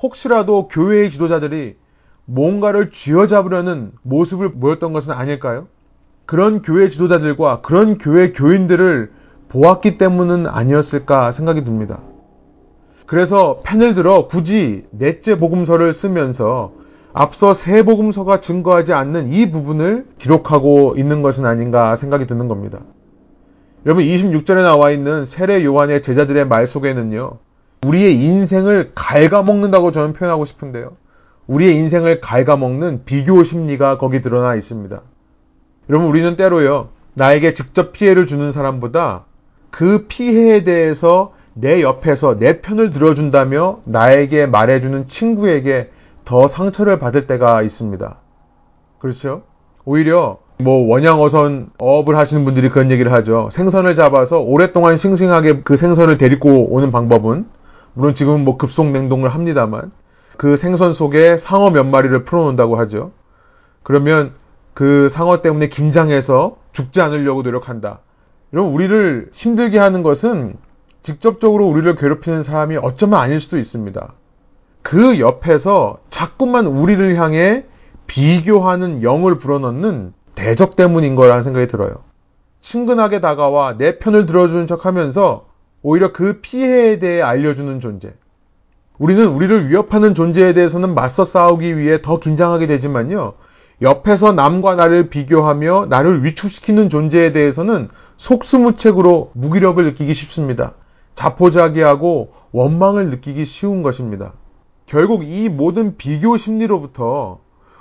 [0.03, 1.77] 혹시라도 교회의 지도자들이
[2.25, 5.69] 뭔가를 쥐어잡으려는 모습을 보였던 것은 아닐까요?
[6.27, 9.13] 그런 교회 지도자들과 그런 교회 교인들을
[9.49, 12.01] 보았기 때문은 아니었을까 생각이 듭니다.
[13.07, 16.73] 그래서 펜을 들어 굳이 넷째 복음서를 쓰면서
[17.17, 22.81] 앞서 세 복음서가 증거하지 않는 이 부분을 기록하고 있는 것은 아닌가 생각이 드는 겁니다.
[23.87, 27.39] 여러분 26절에 나와 있는 세례 요한의 제자들의 말 속에는요.
[27.87, 30.97] 우리의 인생을 갉아먹는다고 저는 표현하고 싶은데요.
[31.47, 35.01] 우리의 인생을 갉아먹는 비교 심리가 거기 드러나 있습니다.
[35.91, 36.89] 여러분 우리는 때로요.
[37.15, 39.27] 나에게 직접 피해를 주는 사람보다
[39.71, 45.91] 그 피해에 대해서 내 옆에서 내 편을 들어준다며 나에게 말해주는 친구에게
[46.25, 48.17] 더 상처를 받을 때가 있습니다.
[48.99, 49.43] 그렇죠?
[49.85, 53.49] 오히려 뭐 원양어선 어업을 하시는 분들이 그런 얘기를 하죠.
[53.51, 57.47] 생선을 잡아서 오랫동안 싱싱하게 그 생선을 데리고 오는 방법은
[57.93, 59.91] 물론 지금은 뭐 급속 냉동을 합니다만
[60.37, 63.13] 그 생선 속에 상어 몇 마리를 풀어놓는다고 하죠.
[63.83, 64.33] 그러면
[64.73, 68.01] 그 상어 때문에 긴장해서 죽지 않으려고 노력한다.
[68.53, 70.57] 이런 우리를 힘들게 하는 것은
[71.03, 74.13] 직접적으로 우리를 괴롭히는 사람이 어쩌면 아닐 수도 있습니다.
[74.83, 77.65] 그 옆에서 자꾸만 우리를 향해
[78.07, 82.05] 비교하는 영을 불어넣는 대적 때문인 거라는 생각이 들어요.
[82.61, 85.47] 친근하게 다가와 내 편을 들어주는 척 하면서
[85.83, 88.15] 오히려 그 피해에 대해 알려주는 존재.
[88.97, 93.33] 우리는 우리를 위협하는 존재에 대해서는 맞서 싸우기 위해 더 긴장하게 되지만요.
[93.83, 100.75] 옆에서 남과 나를 비교하며 나를 위축시키는 존재에 대해서는 속수무책으로 무기력을 느끼기 쉽습니다.
[101.17, 104.35] 자포자기하고 원망을 느끼기 쉬운 것입니다.
[104.95, 107.41] 결국 이 모든 비교 심리로부터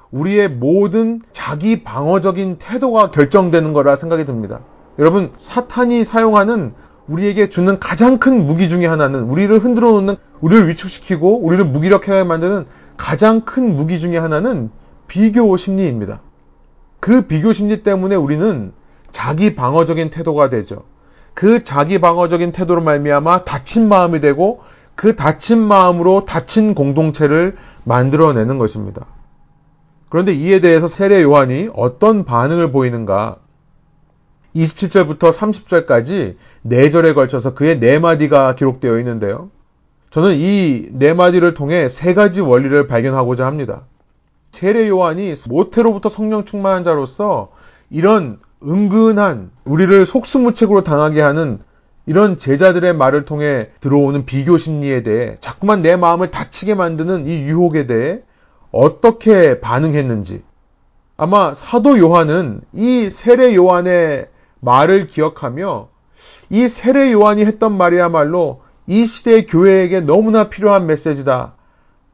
[0.10, 4.62] 우리의 모든 자기 방어적인 태도가 결정되는 거라 생각이 듭니다.
[4.98, 6.74] 여러분, 사탄이 사용하는
[7.08, 12.66] 우리에게 주는 가장 큰 무기 중의 하나는 우리를 흔들어 놓는, 우리를 위축시키고 우리를 무기력하게 만드는
[12.98, 14.72] 가장 큰 무기 중의 하나는
[15.08, 16.20] 비교 심리입니다.
[17.00, 18.74] 그 비교 심리 때문에 우리는
[19.12, 20.86] 자기 방어적인 태도가 되죠.
[21.36, 24.62] 그 자기 방어적인 태도로 말미암아 다친 마음이 되고
[24.96, 29.06] 그 다친 마음으로 다친 공동체를 만들어내는 것입니다.
[30.10, 33.38] 그런데 이에 대해서 세례 요한이 어떤 반응을 보이는가?
[34.56, 36.36] 27절부터 30절까지
[36.68, 39.50] 4절에 걸쳐서 그의 네 마디가 기록되어 있는데요.
[40.12, 43.82] 저는 이 네 마디를 통해 세 가지 원리를 발견하고자 합니다.
[44.52, 47.52] 세례 요한이 모태로부터 성령 충만한 자로서
[47.90, 51.60] 이런 은근한 우리를 속수무책으로 당하게 하는
[52.06, 57.88] 이런 제자들의 말을 통해 들어오는 비교 심리에 대해 자꾸만 내 마음을 다치게 만드는 이 유혹에
[57.88, 58.20] 대해
[58.72, 60.44] 어떻게 반응했는지
[61.16, 64.28] 아마 사도 요한은 이 세례 요한의
[64.60, 65.90] 말을 기억하며
[66.50, 71.54] 이 세례 요한이 했던 말이야말로 이 시대의 교회에게 너무나 필요한 메시지다.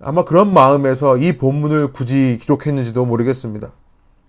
[0.01, 3.71] 아마 그런 마음에서 이 본문을 굳이 기록했는지도 모르겠습니다.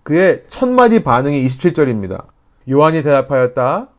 [0.03, 2.25] 그의 첫 마디 반응이 27절입니다.
[2.69, 3.89] 요한이 대답하였다.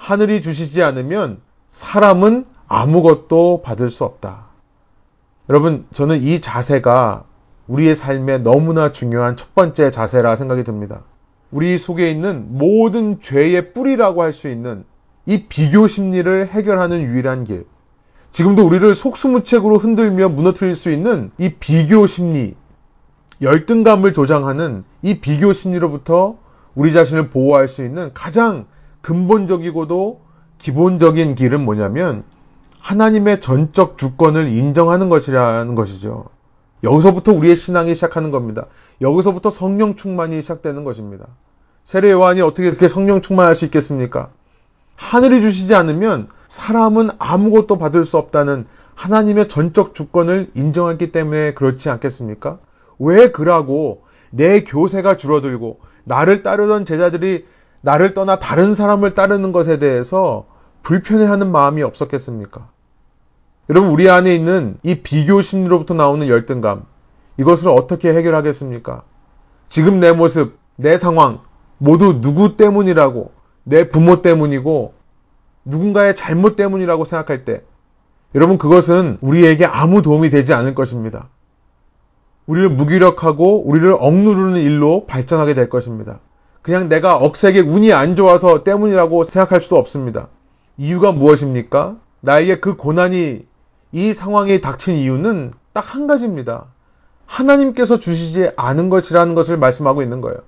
[0.00, 4.46] 하늘이 주시지 않으면 사람은 아무것도 받을 수 없다.
[5.50, 7.24] 여러분, 저는 이 자세가
[7.66, 11.02] 우리의 삶에 너무나 중요한 첫 번째 자세라 생각이 듭니다.
[11.50, 14.84] 우리 속에 있는 모든 죄의 뿌리라고 할 수 있는
[15.26, 17.66] 이 비교 심리를 해결하는 유일한 길.
[18.32, 22.54] 지금도 우리를 속수무책으로 흔들며 무너뜨릴 수 있는 이 비교 심리,
[23.42, 26.38] 열등감을 조장하는 이 비교 심리로부터
[26.74, 28.64] 우리 자신을 보호할 수 있는 가장
[29.02, 30.20] 근본적이고도
[30.58, 32.24] 기본적인 길은 뭐냐면
[32.80, 36.26] 하나님의 전적 주권을 인정하는 것이라는 것이죠.
[36.82, 38.66] 여기서부터 우리의 신앙이 시작하는 겁니다.
[39.00, 41.26] 여기서부터 성령 충만이 시작되는 것입니다.
[41.84, 44.30] 세례 요한이 어떻게 그렇게 성령 충만할 수 있겠습니까?
[44.96, 52.58] 하늘이 주시지 않으면 사람은 아무것도 받을 수 없다는 하나님의 전적 주권을 인정했기 때문에 그렇지 않겠습니까?
[52.98, 57.46] 왜 그라고 내 교세가 줄어들고 나를 따르던 제자들이
[57.82, 60.46] 나를 떠나 다른 사람을 따르는 것에 대해서
[60.82, 62.68] 불편해하는 마음이 없었겠습니까?
[63.68, 66.84] 여러분, 우리 안에 있는 이 비교 심리로부터 나오는 열등감,
[67.36, 69.02] 이것을 어떻게 해결하겠습니까?
[69.68, 71.40] 지금 내 모습, 내 상황,
[71.78, 74.94] 모두 누구 때문이라고, 내 부모 때문이고,
[75.64, 77.62] 누군가의 잘못 때문이라고 생각할 때,
[78.34, 81.28] 여러분, 그것은 우리에게 아무 도움이 되지 않을 것입니다.
[82.46, 86.18] 우리를 무기력하고 우리를 억누르는 일로 발전하게 될 것입니다.
[86.62, 90.28] 그냥 내가 억세게 운이 안 좋아서 때문이라고 생각할 수도 없습니다.
[90.76, 91.96] 이유가 무엇입니까?
[92.20, 93.46] 나에게 그 고난이
[93.92, 96.66] 이 상황이 닥친 이유는 딱 한 가지입니다.
[97.26, 100.38] 하나님께서 주시지 않은 것이라는 것을 말씀하고 있는 거예요.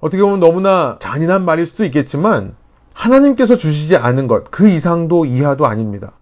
[0.00, 2.54] 어떻게 보면 너무나 잔인한 말일 수도 있겠지만
[2.92, 6.12] 하나님께서 주시지 않은 것, 그 이상도 이하도 아닙니다.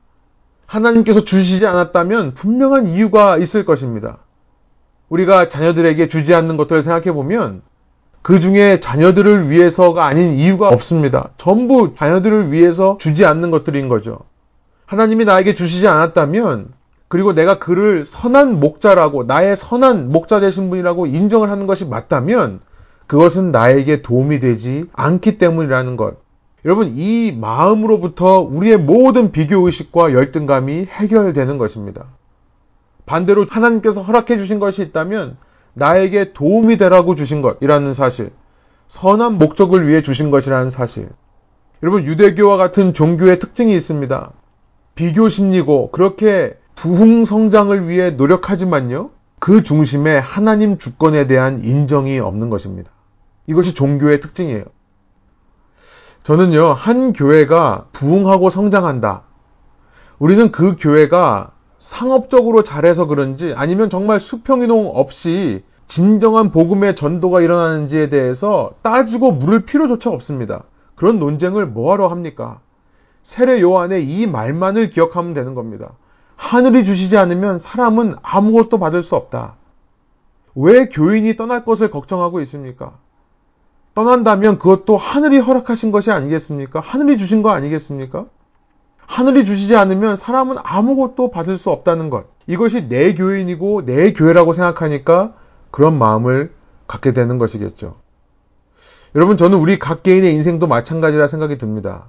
[0.67, 4.19] 하나님께서 주시지 않았다면 분명한 이유가 있을 것입니다.
[5.09, 7.63] 우리가 자녀들에게 주지 않는 것들을 생각해 보면
[8.25, 11.29] 그 중에 자녀들을 위해서가 아닌 이유가 없습니다.
[11.37, 14.21] 전부 자녀들을 위해서 주지 않는 것들인 거죠.
[14.87, 16.73] 하나님이 나에게 주시지 않았다면
[17.09, 22.61] 그리고 내가 그를 선한 목자라고 나의 선한 목자 되신 분이라고 인정을 하는 것이 맞다면
[23.07, 26.15] 그것은 나에게 도움이 되지 않기 때문이라는 것.
[26.65, 32.07] 여러분 이 마음으로부터 우리의 모든 비교 의식과 열등감이 해결되는 것입니다.
[33.05, 35.37] 반대로 하나님께서 허락해 주신 것이 있다면
[35.75, 38.31] 나에게 도움이 되라고 주신 것이라는 사실,
[38.89, 41.09] 선한 목적을 위해 주신 것이라는 사실.
[41.83, 44.33] 여러분 유대교와 같은 종교의 특징이 있습니다.
[44.95, 49.11] 비교 심리고 그렇게 부흥 성장을 위해 노력하지만요.
[49.39, 52.91] 그 중심에 하나님 주권에 대한 인정이 없는 것입니다.
[53.47, 54.65] 이것이 종교의 특징이에요.
[56.23, 59.25] 저는요, 한 교회가 부흥하고 성장한다.
[60.19, 61.54] 우리는 그 교회가
[61.85, 70.09] 상업적으로 잘해서 그런지 아니면 정말 수평이동 없이 진정한 복음의 전도가 일어나는지에 대해서 따지고 물을 필요조차
[70.09, 70.65] 없습니다.
[70.95, 72.61] 그런 논쟁을 뭐하러 합니까?
[73.23, 75.93] 세례 요한의 이 말만을 기억하면 되는 겁니다.
[76.37, 79.57] 하늘이 주시지 않으면 사람은 아무것도 받을 수 없다.
[80.55, 82.95] 왜 교인이 떠날 것을 걱정하고 있습니까?
[83.93, 86.81] 떠난다면 그것도 하늘이 허락하신 것이 아니겠습니까?
[86.81, 88.25] 하늘이 주신 거 아니겠습니까?
[89.07, 92.27] 하늘이 주시지 않으면 사람은 아무것도 받을 수 없다는 것.
[92.47, 95.35] 이것이 내 교인이고 내 교회라고 생각하니까
[95.71, 96.53] 그런 마음을
[96.87, 97.97] 갖게 되는 것이겠죠.
[99.15, 102.07] 여러분, 저는 우리 각 개인의 인생도 마찬가지라 생각이 듭니다.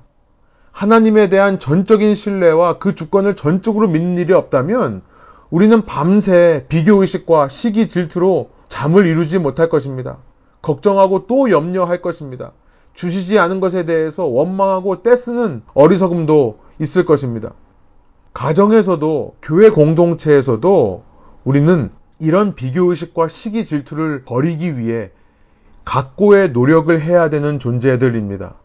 [0.71, 5.03] 하나님에 대한 전적인 신뢰와 그 주권을 전적으로 믿는 일이 없다면
[5.49, 10.17] 우리는 밤새 비교의식과 시기 질투로 잠을 이루지 못할 것입니다.
[10.61, 12.51] 걱정하고 또 염려할 것입니다.
[12.93, 17.53] 주시지 않은 것에 대해서 원망하고 떼쓰는 어리석음도 있을 것입니다.
[18.33, 21.03] 가정에서도 교회 공동체에서도
[21.43, 25.11] 우리는 이런 비교의식과 시기 질투를 버리기 위해
[25.85, 28.55] 각고의 노력을 해야 되는 존재들입니다.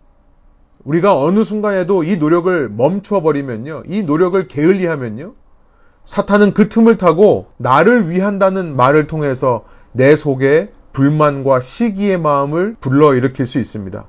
[0.85, 3.85] 우리가 어느 순간에도 이 노력을 멈춰 버리면요.
[3.87, 5.35] 이 노력을 게을리하면요.
[6.05, 13.59] 사탄은 그 틈을 타고 나를 위한다는 말을 통해서 내 속에 불만과 시기의 마음을 불러일으킬 수
[13.59, 14.07] 있습니다.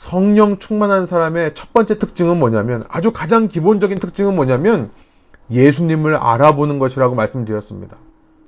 [0.00, 4.90] 성령 충만한 사람의 첫 번째 특징은 뭐냐면 아주 가장 기본적인 특징은 뭐냐면
[5.50, 7.98] 예수님을 알아보는 것이라고 말씀드렸습니다.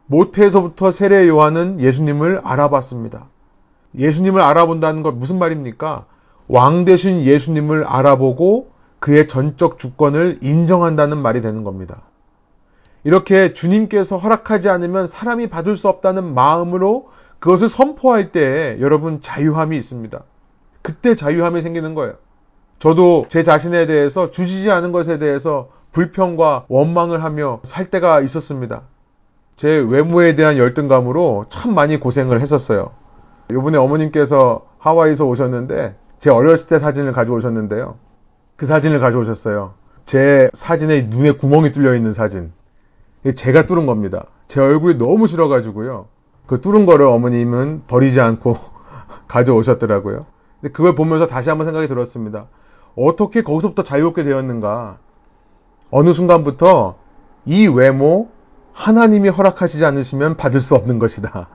[0.06, 3.26] 모태에서부터 세례 요한은 예수님을 알아봤습니다.
[3.98, 6.06] 예수님을 알아본다는 것 무슨 말입니까?
[6.48, 12.00] 왕 대신 예수님을 알아보고 그의 전적 주권을 인정한다는 말이 되는 겁니다.
[13.04, 17.10] 이렇게 주님께서 허락하지 않으면 사람이 받을 수 없다는 마음으로
[17.40, 20.22] 그것을 선포할 때 여러분 자유함이 있습니다.
[20.82, 22.14] 그때 자유함이 생기는 거예요.
[22.78, 28.82] 저도 제 자신에 대해서 주시지 않은 것에 대해서 불평과 원망을 하며 살 때가 있었습니다.
[29.56, 32.90] 제 외모에 대한 열등감으로 참 많이 고생을 했었어요.
[33.50, 37.96] 이번에 어머님께서 하와이에서 오셨는데 제 어렸을 때 사진을 가져오셨는데요.
[38.56, 39.74] 그 사진을 가져오셨어요.
[40.04, 42.52] 제 사진에 눈에 구멍이 뚫려 있는 사진.
[43.36, 44.26] 제가 뚫은 겁니다.
[44.48, 46.06] 제 얼굴이 너무 싫어가지고요.
[46.46, 48.58] 그 뚫은 거를 어머님은 버리지 않고
[49.28, 50.26] 가져오셨더라고요.
[50.62, 52.46] 근데 그걸 보면서 다시 한번 생각이 들었습니다.
[52.96, 54.98] 어떻게 거기서부터 자유롭게 되었는가?
[55.90, 56.96] 어느 순간부터
[57.44, 58.30] 이 외모
[58.72, 61.48] 하나님이 허락하시지 않으시면 받을 수 없는 것이다.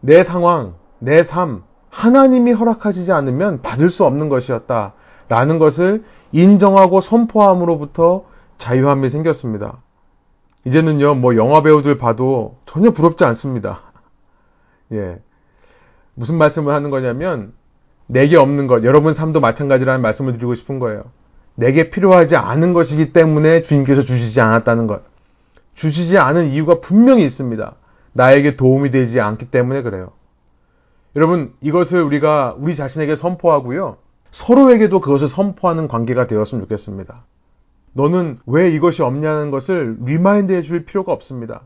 [0.00, 4.92] 내 상황, 내 삶, 하나님이 허락하시지 않으면 받을 수 없는 것이었다.
[5.28, 8.26] 라는 것을 인정하고 선포함으로부터
[8.58, 9.78] 자유함이 생겼습니다.
[10.66, 13.80] 이제는요, 뭐 영화 배우들 봐도 전혀 부럽지 않습니다.
[14.92, 15.22] 예.
[16.14, 17.54] 무슨 말씀을 하는 거냐면,
[18.06, 21.04] 내게 없는 것, 여러분 삶도 마찬가지라는 말씀을 드리고 싶은 거예요.
[21.54, 25.02] 내게 필요하지 않은 것이기 때문에 주님께서 주시지 않았다는 것.
[25.74, 27.74] 주시지 않은 이유가 분명히 있습니다.
[28.12, 30.12] 나에게 도움이 되지 않기 때문에 그래요.
[31.16, 33.96] 여러분, 이것을 우리가 우리 자신에게 선포하고요.
[34.30, 37.24] 서로에게도 그것을 선포하는 관계가 되었으면 좋겠습니다.
[37.92, 41.62] 너는 왜 이것이 없냐는 것을 remind 해줄 필요가 없습니다.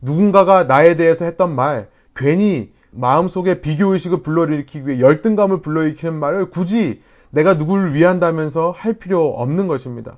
[0.00, 7.54] 누군가가 나에 대해서 했던 말, 괜히 마음속에 비교의식을 불러일으키기 위해 열등감을 불러일으키는 말을 굳이 내가
[7.54, 10.16] 누구를 위한다면서 할 필요 없는 것입니다.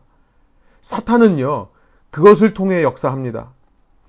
[0.81, 1.69] 사탄은요,
[2.11, 3.49] 그것을 통해 역사합니다.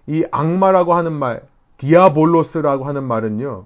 [0.07, 1.41] 이 악마라고 하는 말,
[1.77, 3.65] 디아볼로스라고 하는 말은요,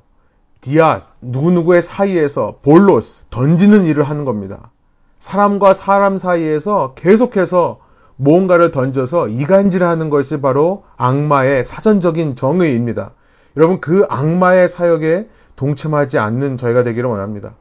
[0.62, 4.72] 디아, 누구누구의 사이에서 볼로스, 던지는 일을 하는 겁니다.
[5.20, 7.80] 사람과 사람 사이에서 계속해서
[8.16, 13.12] 무언가를 던져서 이간질하는 것이 바로 악마의 사전적인 정의입니다.
[13.58, 17.54] 여러분 그 악마의 사역에 동참하지 않는 저희가 되기를 원합니다.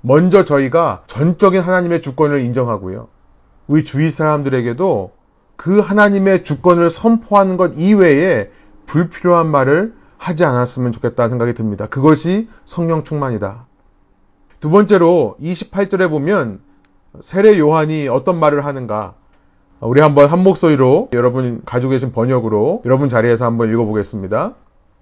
[0.00, 3.08] 먼저 저희가 전적인 하나님의 주권을 인정하고요.
[3.66, 5.12] 우리 주위 사람들에게도
[5.56, 8.50] 그 하나님의 주권을 선포하는 것 이외에
[8.86, 11.86] 불필요한 말을 하지 않았으면 좋겠다 생각이 듭니다.
[11.86, 13.66] 그것이 성령 충만이다.
[14.60, 16.60] 두 번째로 28절에 보면
[17.20, 19.14] 세례 요한이 어떤 말을 하는가?
[19.80, 24.54] 우리 한번 한 목소리로 여러분 가지고 계신 번역으로 여러분 자리에서 한번 읽어보겠습니다.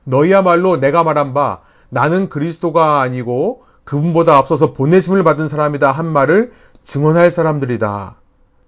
[0.08, 6.52] 너희야말로 내가 말한 바 나는 그리스도가 아니고 그분보다 앞서서 보내심을 받은 사람이다 한 말을
[6.84, 8.16] 증언할 사람들이다.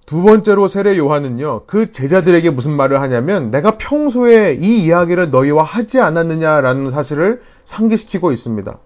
[0.07, 6.00] 두 번째로 세례 요한은요, 그 제자들에게 무슨 말을 하냐면, 내가 평소에 이 이야기를 너희와 하지
[6.00, 8.79] 않았느냐라는 사실을 상기시키고 있습니다.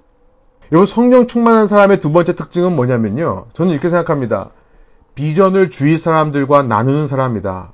[0.73, 3.47] 여러분 성령 충만한 사람의 두 번째 특징은 뭐냐면요.
[3.55, 4.51] 저는 이렇게 생각합니다.
[5.15, 7.73] 비전을 주위 사람들과 나누는 사람이다.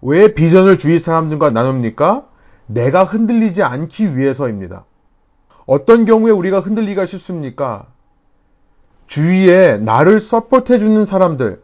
[0.00, 2.24] 왜 비전을 주위 사람들과 나눕니까?
[2.72, 4.84] 내가 흔들리지 않기 위해서입니다.
[5.66, 7.86] 어떤 경우에 우리가 흔들리가 쉽습니까?
[9.06, 11.62] 주위에 나를 support해주는 사람들,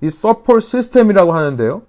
[0.00, 1.82] 이 support 시스템이라고 하는데요.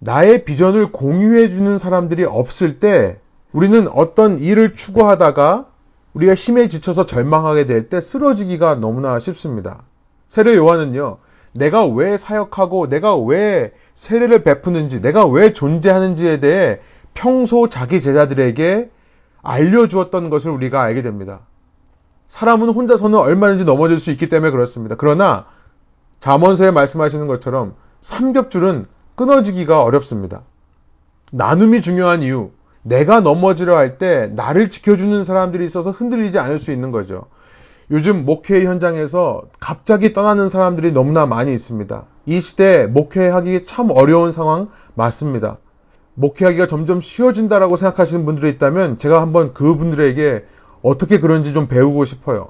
[0.00, 3.18] 나의 비전을 공유해주는 사람들이 없을 때
[3.52, 5.66] 우리는 어떤 일을 추구하다가
[6.14, 9.82] 우리가 힘에 지쳐서 절망하게 될 때 쓰러지기가 너무나 쉽습니다.
[10.26, 11.18] 세례 요한은요,
[11.52, 16.80] 내가 왜 사역하고 내가 왜 세례를 베푸는지, 내가 왜 존재하는지에 대해
[17.14, 18.90] 평소 자기 제자들에게
[19.42, 21.40] 알려주었던 것을 우리가 알게 됩니다.
[22.28, 24.96] 사람은 혼자서는 얼마든지 넘어질 수 있기 때문에 그렇습니다.
[24.98, 25.46] 그러나
[26.20, 30.42] 잠언서에 말씀하시는 것처럼 삼겹줄은 끊어지기가 어렵습니다.
[31.32, 32.50] 나눔이 중요한 이유,
[32.82, 37.26] 내가 넘어지려 할 때 나를 지켜주는 사람들이 있어서 흔들리지 않을 수 있는 거죠.
[37.90, 42.04] 요즘 목회 현장에서 갑자기 떠나는 사람들이 너무나 많이 있습니다.
[42.26, 45.56] 이 시대에 목회하기 참 어려운 상황 맞습니다.
[46.18, 50.44] 목회하기가 점점 쉬워진다라고 생각하시는 분들이 있다면 제가 한번 그분들에게
[50.82, 52.48] 어떻게 그런지 좀 배우고 싶어요.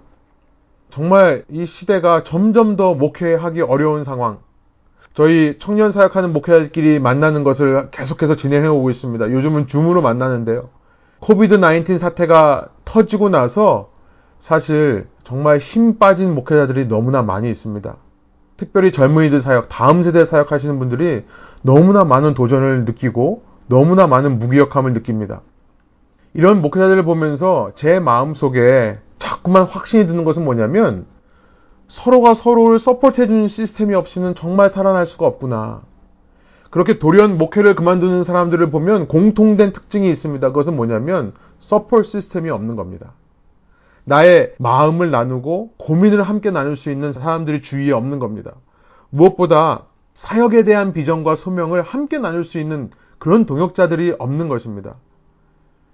[0.89, 4.39] 정말 이 시대가 점점 더 목회하기 어려운 상황.
[5.13, 9.31] 저희 청년 사역하는 목회자들끼리 만나는 것을 계속해서 진행해 오고 있습니다.
[9.31, 10.71] 요즘은 줌으로 만나는데요.
[11.21, 13.91] 코비드 19 사태가 터지고 나서
[14.39, 17.97] 사실 정말 힘 빠진 목회자들이 너무나 많이 있습니다.
[18.57, 21.25] 특별히 젊은이들 사역, 다음 세대 사역하시는 분들이
[21.63, 25.43] 너무나 많은 도전을 느끼고 너무나 많은 무기력함을 느낍니다.
[26.35, 31.07] 이런 목회자들을 보면서 제 마음속에 자꾸만 확신이 드는 것은 뭐냐면
[31.89, 35.83] 서로가 서로를 support해주는 시스템이 없이는 정말 살아날 수가 없구나.
[36.71, 40.49] 그렇게 돌연 목회를 그만두는 사람들을 보면 공통된 특징이 있습니다.
[40.49, 43.13] 그것은 뭐냐면 support 시스템이 없는 겁니다.
[44.05, 48.53] 나의 마음을 나누고 고민을 함께 나눌 수 있는 사람들이 주위에 없는 겁니다.
[49.11, 54.97] 무엇보다 사역에 대한 비전과 소명을 함께 나눌 수 있는 그런 동역자들이 없는 것입니다.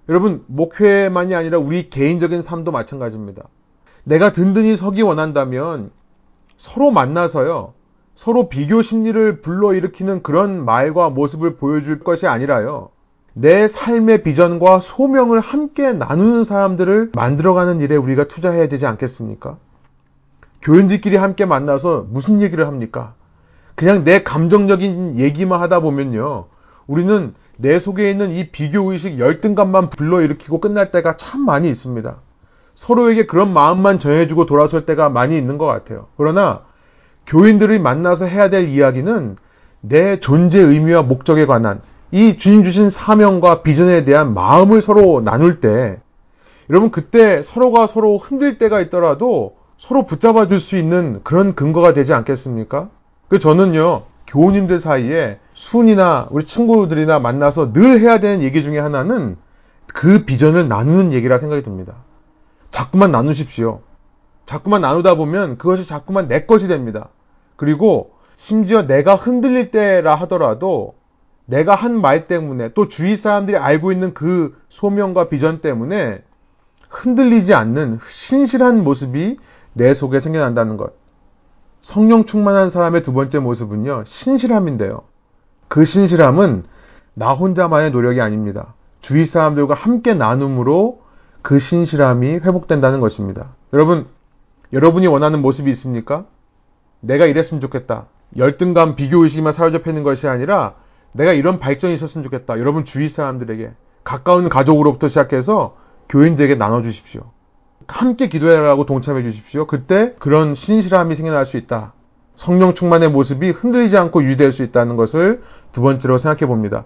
[0.09, 3.43] 여러분, 목회만이 아니라 우리 개인적인 삶도 마찬가지입니다.
[4.03, 5.91] 내가 든든히 서기 원한다면
[6.57, 7.73] 서로 만나서요,
[8.13, 12.89] 서로 비교 심리를 불러일으키는 그런 말과 모습을 보여줄 것이 아니라요,
[13.33, 19.57] 내 삶의 비전과 소명을 함께 나누는 사람들을 만들어가는 일에 우리가 투자해야 되지 않겠습니까?
[20.61, 23.13] 교인들끼리 함께 만나서 무슨 얘기를 합니까?
[23.75, 26.45] 그냥 내 감정적인 얘기만 하다 보면요.
[26.87, 32.15] 우리는 내 속에 있는 이 비교의식 열등감만 불러일으키고 끝날 때가 참 많이 있습니다.
[32.73, 36.07] 서로에게 그런 마음만 전해주고 돌아설 때가 많이 있는 것 같아요.
[36.17, 36.61] 그러나
[37.25, 39.37] 교인들이 만나서 해야 될 이야기는
[39.81, 41.81] 내 존재 의미와 목적에 관한
[42.11, 45.99] 이 주님 주신 사명과 비전에 대한 마음을 서로 나눌 때
[46.69, 52.13] 여러분 그때 서로가 서로 흔들 때가 있더라도 서로 붙잡아 줄 수 있는 그런 근거가 되지
[52.13, 52.89] 않겠습니까?
[53.27, 59.35] 그 저는요 교우님들 사이에 순이나 우리 친구들이나 만나서 늘 해야 되는 얘기 중에 하나는
[59.87, 61.95] 그 비전을 나누는 얘기라 생각이 듭니다.
[62.69, 63.81] 자꾸만 나누십시오.
[64.45, 67.09] 자꾸만 나누다 보면 그것이 자꾸만 내 것이 됩니다.
[67.55, 70.93] 그리고 심지어 내가 흔들릴 때라 하더라도
[71.45, 76.21] 내가 한 말 때문에 또 주위 사람들이 알고 있는 그 소명과 비전 때문에
[76.89, 79.37] 흔들리지 않는 신실한 모습이
[79.73, 80.93] 내 속에 생겨난다는 것.
[81.81, 85.14] 성령 충만한 사람의 두 번째 모습은요, 신실함인데요.
[85.67, 86.63] 그 신실함은
[87.13, 88.73] 나 혼자만의 노력이 아닙니다.
[89.01, 91.01] 주위 사람들과 함께 나눔으로
[91.41, 93.49] 그 신실함이 회복된다는 것입니다.
[93.73, 94.07] 여러분,
[94.73, 96.25] 여러분이 원하는 모습이 있습니까?
[97.01, 98.07] 내가 이랬으면 좋겠다.
[98.37, 100.75] 열등감, 비교의식만 사로잡혀 있는 것이 아니라
[101.11, 102.59] 내가 이런 발전이 있었으면 좋겠다.
[102.59, 103.71] 여러분 주위 사람들에게
[104.03, 105.77] 가까운 가족으로부터 시작해서
[106.09, 107.31] 교인들에게 나눠주십시오.
[107.87, 109.67] 함께 기도해라고 동참해 주십시오.
[109.67, 111.93] 그때 그런 신실함이 생겨날 수 있다.
[112.35, 116.85] 성령 충만의 모습이 흔들리지 않고 유지될 수 있다는 것을 두 번째로 생각해 봅니다.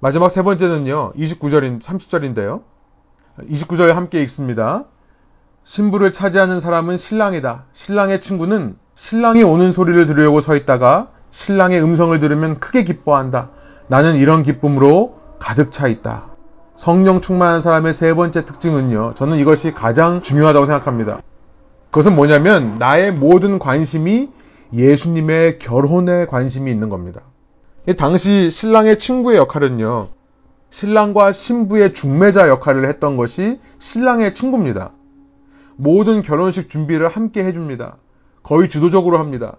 [0.00, 1.12] 마지막 세 번째는요.
[1.16, 2.62] 29절인 30절인데요.
[3.50, 4.84] 29절 함께 읽습니다.
[5.64, 7.64] 신부를 차지하는 사람은 신랑이다.
[7.72, 13.50] 신랑의 친구는 신랑이 오는 소리를 들으려고 서 있다가 신랑의 음성을 들으면 크게 기뻐한다.
[13.86, 16.28] 나는 이런 기쁨으로 가득 차 있다.
[16.74, 19.12] 성령 충만한 사람의 세 번째 특징은요.
[19.14, 21.20] 저는 이것이 가장 중요하다고 생각합니다.
[21.90, 24.30] 그것은 뭐냐면 나의 모든 관심이
[24.72, 27.22] 예수님의 결혼에 관심이 있는 겁니다.
[27.96, 30.08] 당시 신랑의 친구의 역할은요.
[30.70, 34.92] 신랑과 신부의 중매자 역할을 했던 것이 신랑의 친구입니다.
[35.76, 37.96] 모든 결혼식 준비를 함께 해줍니다.
[38.42, 39.56] 거의 주도적으로 합니다.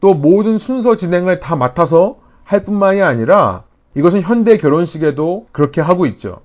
[0.00, 6.40] 또 모든 순서 진행을 다 맡아서 할 뿐만이 아니라 이것은 현대 결혼식에도 그렇게 하고 있죠.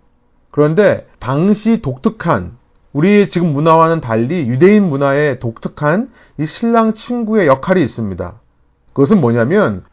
[0.52, 2.58] 그런데 당시 독특한
[2.94, 8.36] 우리 지금 문화와는 달리 유대인 문화에 독특한 이 신랑 친구의 역할이 있습니다.
[8.94, 9.84] 그것은 뭐냐면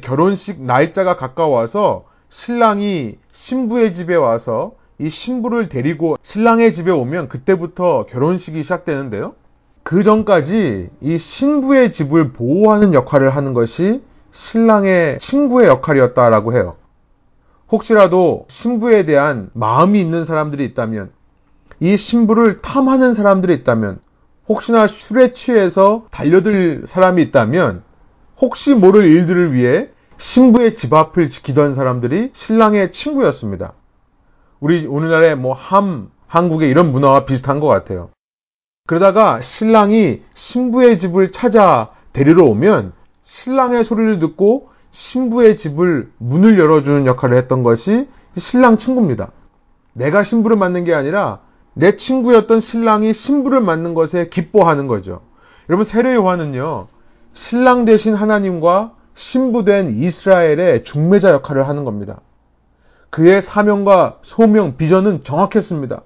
[0.00, 8.62] 결혼식 날짜가 가까워서 신랑이 신부의 집에 와서 이 신부를 데리고 신랑의 집에 오면 그때부터 결혼식이
[8.62, 9.34] 시작되는데요.
[9.82, 16.76] 그 전까지 이 신부의 집을 보호하는 역할을 하는 것이 신랑의 친구의 역할이었다라고 해요.
[17.70, 21.10] 혹시라도 신부에 대한 마음이 있는 사람들이 있다면,
[21.80, 24.00] 이 신부를 탐하는 사람들이 있다면,
[24.48, 27.82] 혹시나 술에 취해서 달려들 사람이 있다면,
[28.38, 33.72] 혹시 모를 일들을 위해 신부의 집 앞을 지키던 사람들이 신랑의 친구였습니다.
[34.60, 38.10] 우리 오늘날의 뭐 함, 한국의 이런 문화와 비슷한 것 같아요.
[38.86, 42.92] 그러다가 신랑이 신부의 집을 찾아 데리러 오면
[43.24, 49.32] 신랑의 소리를 듣고 신부의 집을 문을 열어주는 역할을 했던 것이 신랑 친구입니다.
[49.92, 51.40] 내가 신부를 만난 게 아니라
[51.78, 55.20] 내 친구였던 신랑이 신부를 만난 것에 기뻐하는 거죠.
[55.68, 56.88] 여러분 세례 요한은요.
[57.34, 62.22] 신랑 대신 하나님과 신부된 이스라엘의 중매자 역할을 하는 겁니다.
[63.10, 66.00] 그의 사명과 소명, 비전은 정확했습니다.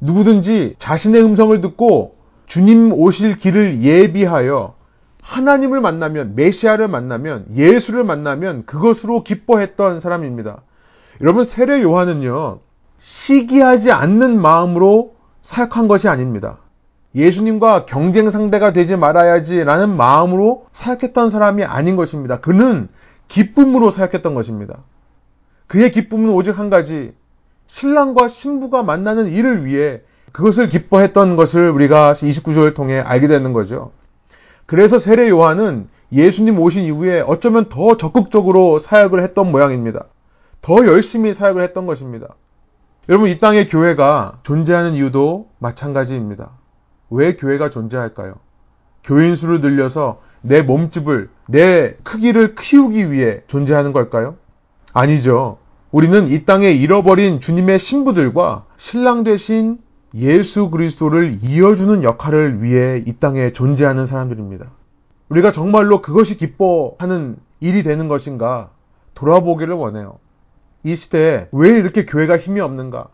[0.00, 2.14] 누구든지 자신의 음성을 듣고
[2.46, 4.76] 주님 오실 길을 예비하여
[5.20, 10.62] 하나님을 만나면, 메시아를 만나면, 예수를 만나면 그것으로 기뻐했던 사람입니다.
[11.22, 12.60] 여러분, 세례 요한은요,
[12.98, 16.58] 시기하지 않는 마음으로 사역한 것이 아닙니다.
[17.14, 22.40] 예수님과 경쟁 상대가 되지 말아야지라는 마음으로 사역했던 사람이 아닌 것입니다.
[22.40, 22.88] 그는
[23.28, 24.78] 기쁨으로 사역했던 것입니다.
[25.66, 27.12] 그의 기쁨은 오직 한 가지,
[27.66, 33.92] 신랑과 신부가 만나는 일을 위해 그것을 기뻐했던 것을 우리가 29절을 통해 알게 되는 거죠.
[34.66, 40.04] 그래서 세례 요한은 예수님 오신 이후에 어쩌면 더 적극적으로 사역을 했던 모양입니다.
[40.60, 42.34] 더 열심히 사역을 했던 것입니다.
[43.08, 46.50] 여러분, 이 땅에 교회가 존재하는 이유도 마찬가지입니다.
[47.10, 48.34] 왜 교회가 존재할까요?
[49.04, 54.34] 교인 수를 늘려서 내 몸집을, 내 크기를 키우기 위해 존재하는 걸까요?
[54.92, 55.58] 아니죠.
[55.92, 59.78] 우리는 이 땅에 잃어버린 주님의 신부들과 신랑 되신
[60.14, 64.66] 예수 그리스도를 이어주는 역할을 위해 이 땅에 존재하는 사람들입니다.
[65.28, 68.70] 우리가 정말로 그것이 기뻐하는 일이 되는 것인가
[69.14, 70.18] 돌아보기를 원해요.
[70.86, 73.08] 이 시대에 왜 이렇게 교회가 힘이 없는가?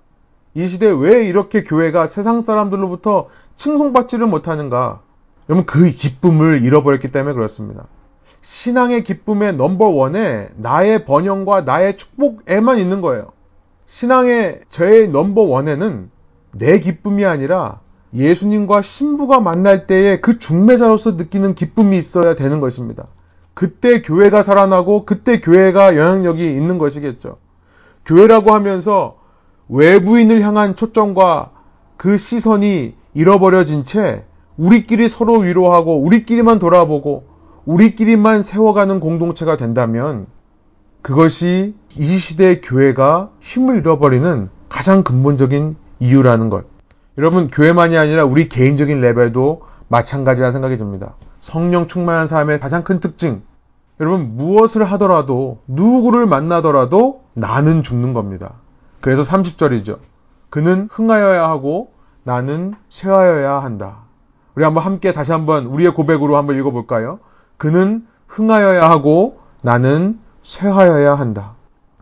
[0.52, 5.00] 이 시대에 왜 이렇게 교회가 세상 사람들로부터 칭송받지를 못하는가?
[5.48, 7.86] 여러분 그 기쁨을 잃어버렸기 때문에 그렇습니다.
[8.42, 13.32] 신앙의 기쁨의 넘버원에 나의 번영과 나의 축복에만 있는 거예요.
[13.86, 16.10] 신앙의 저의 넘버원에는
[16.50, 17.80] 내 기쁨이 아니라
[18.12, 23.06] 예수님과 신부가 만날 때에 그 중매자로서 느끼는 기쁨이 있어야 되는 것입니다.
[23.54, 27.38] 그때 교회가 살아나고 그때 교회가 영향력이 있는 것이겠죠.
[28.04, 29.18] 교회라고 하면서
[29.68, 31.50] 외부인을 향한 초점과
[31.96, 34.24] 그 시선이 잃어버려진 채
[34.56, 37.24] 우리끼리 서로 위로하고 우리끼리만 돌아보고
[37.64, 40.26] 우리끼리만 세워가는 공동체가 된다면
[41.00, 46.64] 그것이 이 시대의 교회가 힘을 잃어버리는 가장 근본적인 이유라는 것.
[47.18, 51.14] 여러분, 교회만이 아니라 우리 개인적인 레벨도 마찬가지라 생각이 듭니다.
[51.40, 53.42] 성령 충만한 삶의 가장 큰 특징.
[54.02, 58.54] 여러분, 무엇을 하더라도, 누구를 만나더라도 나는 죽는 겁니다.
[59.00, 59.98] 그래서 30절이죠.
[60.50, 61.92] 그는 흥하여야 하고
[62.24, 63.98] 나는 쇠하여야 한다.
[64.56, 67.20] 우리 한번 함께 다시 한번 우리의 고백으로 한번 읽어볼까요?
[67.58, 71.54] 그는 흥하여야 하고 나는 쇠하여야 한다.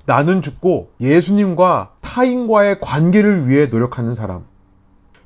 [0.06, 4.44] 나는 죽고 예수님과 타인과의 관계를 위해 노력하는 사람.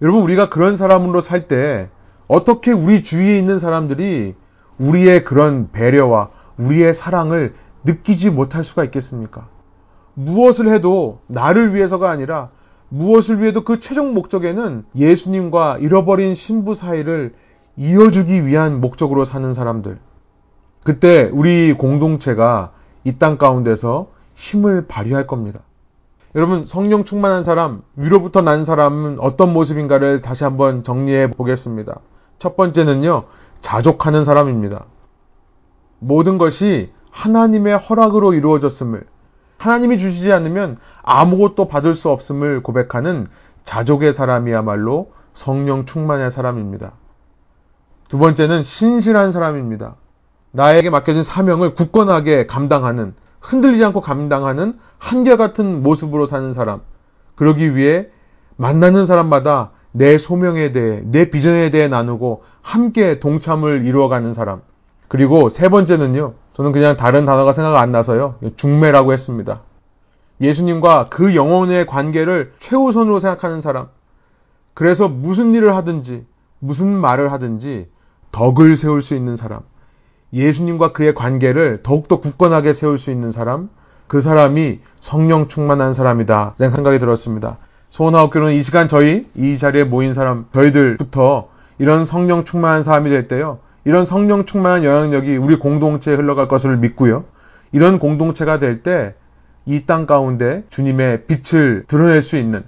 [0.03, 1.89] 여러분, 우리가 그런 사람으로 살 때
[2.27, 4.35] 어떻게 우리 주위에 있는 사람들이
[4.79, 9.49] 우리의 그런 배려와 우리의 사랑을 느끼지 못할 수가 있겠습니까?
[10.15, 12.51] 무엇을 해도 나를 위해서가 아니라
[12.89, 17.35] 무엇을 위해도 그 최종 목적에는 예수님과 잃어버린 신부 사이를
[17.77, 19.99] 이어주기 위한 목적으로 사는 사람들.
[20.85, 22.73] 그때 우리 공동체가
[23.05, 25.61] 이 땅 가운데서 힘을 발휘할 겁니다.
[26.37, 32.01] 여러분, 성령 충만한 사람, 위로부터 난 사람은 어떤 모습인가를 다시 한번 정리해 보겠습니다.
[32.39, 33.25] 첫 번째는요,
[33.61, 34.85] 자족하는 사람입니다.
[36.07, 39.05] 모든 것이 하나님의 허락으로 이루어졌음을,
[39.59, 43.27] 하나님이 주시지 않으면 아무것도 받을 수 없음을 고백하는
[43.63, 46.93] 자족의 사람이야말로 성령 충만의 사람입니다.
[48.09, 49.97] 두 번째는 신실한 사람입니다.
[50.51, 56.83] 나에게 맡겨진 사명을 굳건하게 감당하는 흔들리지 않고 감당하는 한결같은 모습으로 사는 사람.
[57.35, 58.09] 그러기 위해
[58.57, 64.61] 만나는 사람마다 내 소명에 대해, 내 비전에 대해 나누고 함께 동참을 이루어가는 사람.
[65.09, 66.35] 그리고 세 번째는요.
[66.55, 68.37] 저는 그냥 다른 단어가 생각 안 나서요.
[68.57, 69.61] 중매라고 했습니다.
[70.41, 73.89] 예수님과 그 영혼의 관계를 최우선으로 생각하는 사람.
[74.73, 76.27] 그래서 무슨 일을 하든지,
[76.59, 77.89] 무슨 말을 하든지
[78.33, 79.61] 덕을 세울 수 있는 사람.
[80.33, 83.71] 예수님과 그의 관계를 더욱더 굳건하게 세울 수 있는 사람,
[84.09, 86.55] 그 사람이 성령 충만한 사람이다.
[86.59, 87.59] 생각이 들었습니다.
[87.91, 91.49] 소원하옵교는 이 시간 저희, 이 자리에 모인 사람, 저희들부터
[91.79, 93.61] 이런 성령 충만한 사람이 될 때요.
[93.85, 97.25] 이런 성령 충만한 영향력이 우리 공동체에 흘러갈 것을 믿고요.
[97.73, 99.15] 이런 공동체가 될 때
[99.67, 102.65] 이 땅 가운데 주님의 빛을 드러낼 수 있는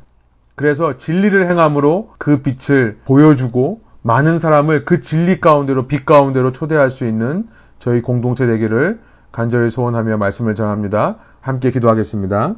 [0.55, 7.05] 그래서 진리를 행함으로 그 빛을 보여주고 많은 사람을 그 진리 가운데로 빛 가운데로 초대할 수
[7.05, 7.49] 있는
[7.79, 9.01] 저희 공동체 되기를
[9.31, 11.19] 간절히 소원하며 말씀을 정합니다.
[11.43, 12.55] 함께 기도하겠습니다.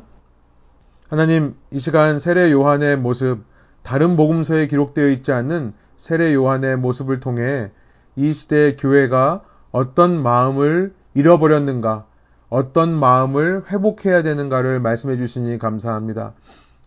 [1.10, 3.40] 하나님, 이 시간 세례 요한의 모습,
[3.82, 7.70] 다른 복음서에 기록되어 있지 않는 세례 요한의 모습을 통해
[8.18, 12.04] 이 시대의 교회가 어떤 마음을 잃어버렸는가,
[12.48, 16.32] 어떤 마음을 회복해야 되는가를 말씀해 주시니 감사합니다.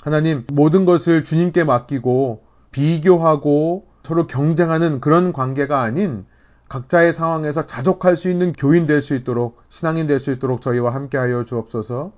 [0.01, 6.25] 하나님, 모든 것을 주님께 맡기고 비교하고 서로 경쟁하는 그런 관계가 아닌
[6.67, 11.45] 각자의 상황에서 자족할 수 있는 교인 될 수 있도록 신앙인 될 수 있도록 저희와 함께하여
[11.45, 12.11] 주옵소서.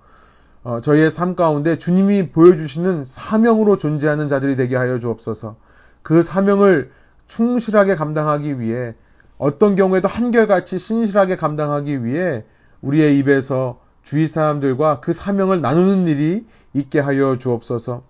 [0.64, 5.58] 어, 저희의 삶 가운데 주님이 보여주시는 사명으로 존재하는 자들이 되게 하여 주옵소서.
[6.02, 6.92] 그 사명을
[7.28, 8.94] 충실하게 감당하기 위해
[9.38, 12.44] 어떤 경우에도 한결같이 신실하게 감당하기 위해
[12.82, 18.04] 우리의 입에서 주위 사람들과 그 사명을 나누는 일이 있게 하여 주옵소서.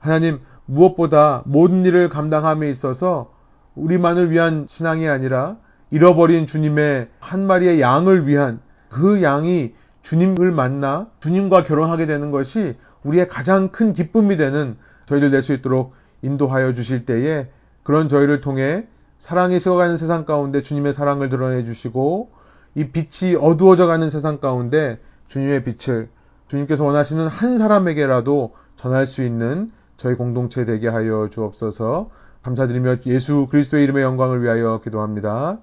[0.00, 3.32] 하나님, 무엇보다 모든 일을 감당함에 있어서
[3.74, 5.56] 우리만을 위한 신앙이 아니라
[5.90, 13.28] 잃어버린 주님의 한 마리의 양을 위한 그 양이 주님을 만나 주님과 결혼하게 되는 것이 우리의
[13.28, 17.48] 가장 큰 기쁨이 되는 저희들 될 수 있도록 인도하여 주실 때에
[17.86, 18.84] 그런 저희를 통해
[19.18, 22.30] 사랑이 식어가는 세상 가운데 주님의 사랑을 드러내 주시고
[22.74, 26.08] 이 빛이 어두워져 가는 세상 가운데 주님의 빛을
[26.48, 32.10] 주님께서 원하시는 한 사람에게라도 전할 수 있는 저희 공동체 되게 하여 주옵소서
[32.42, 35.58] 감사드리며 예수 그리스도의 이름의 영광을 위하여 기도합니다.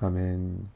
[0.00, 0.71] 아멘.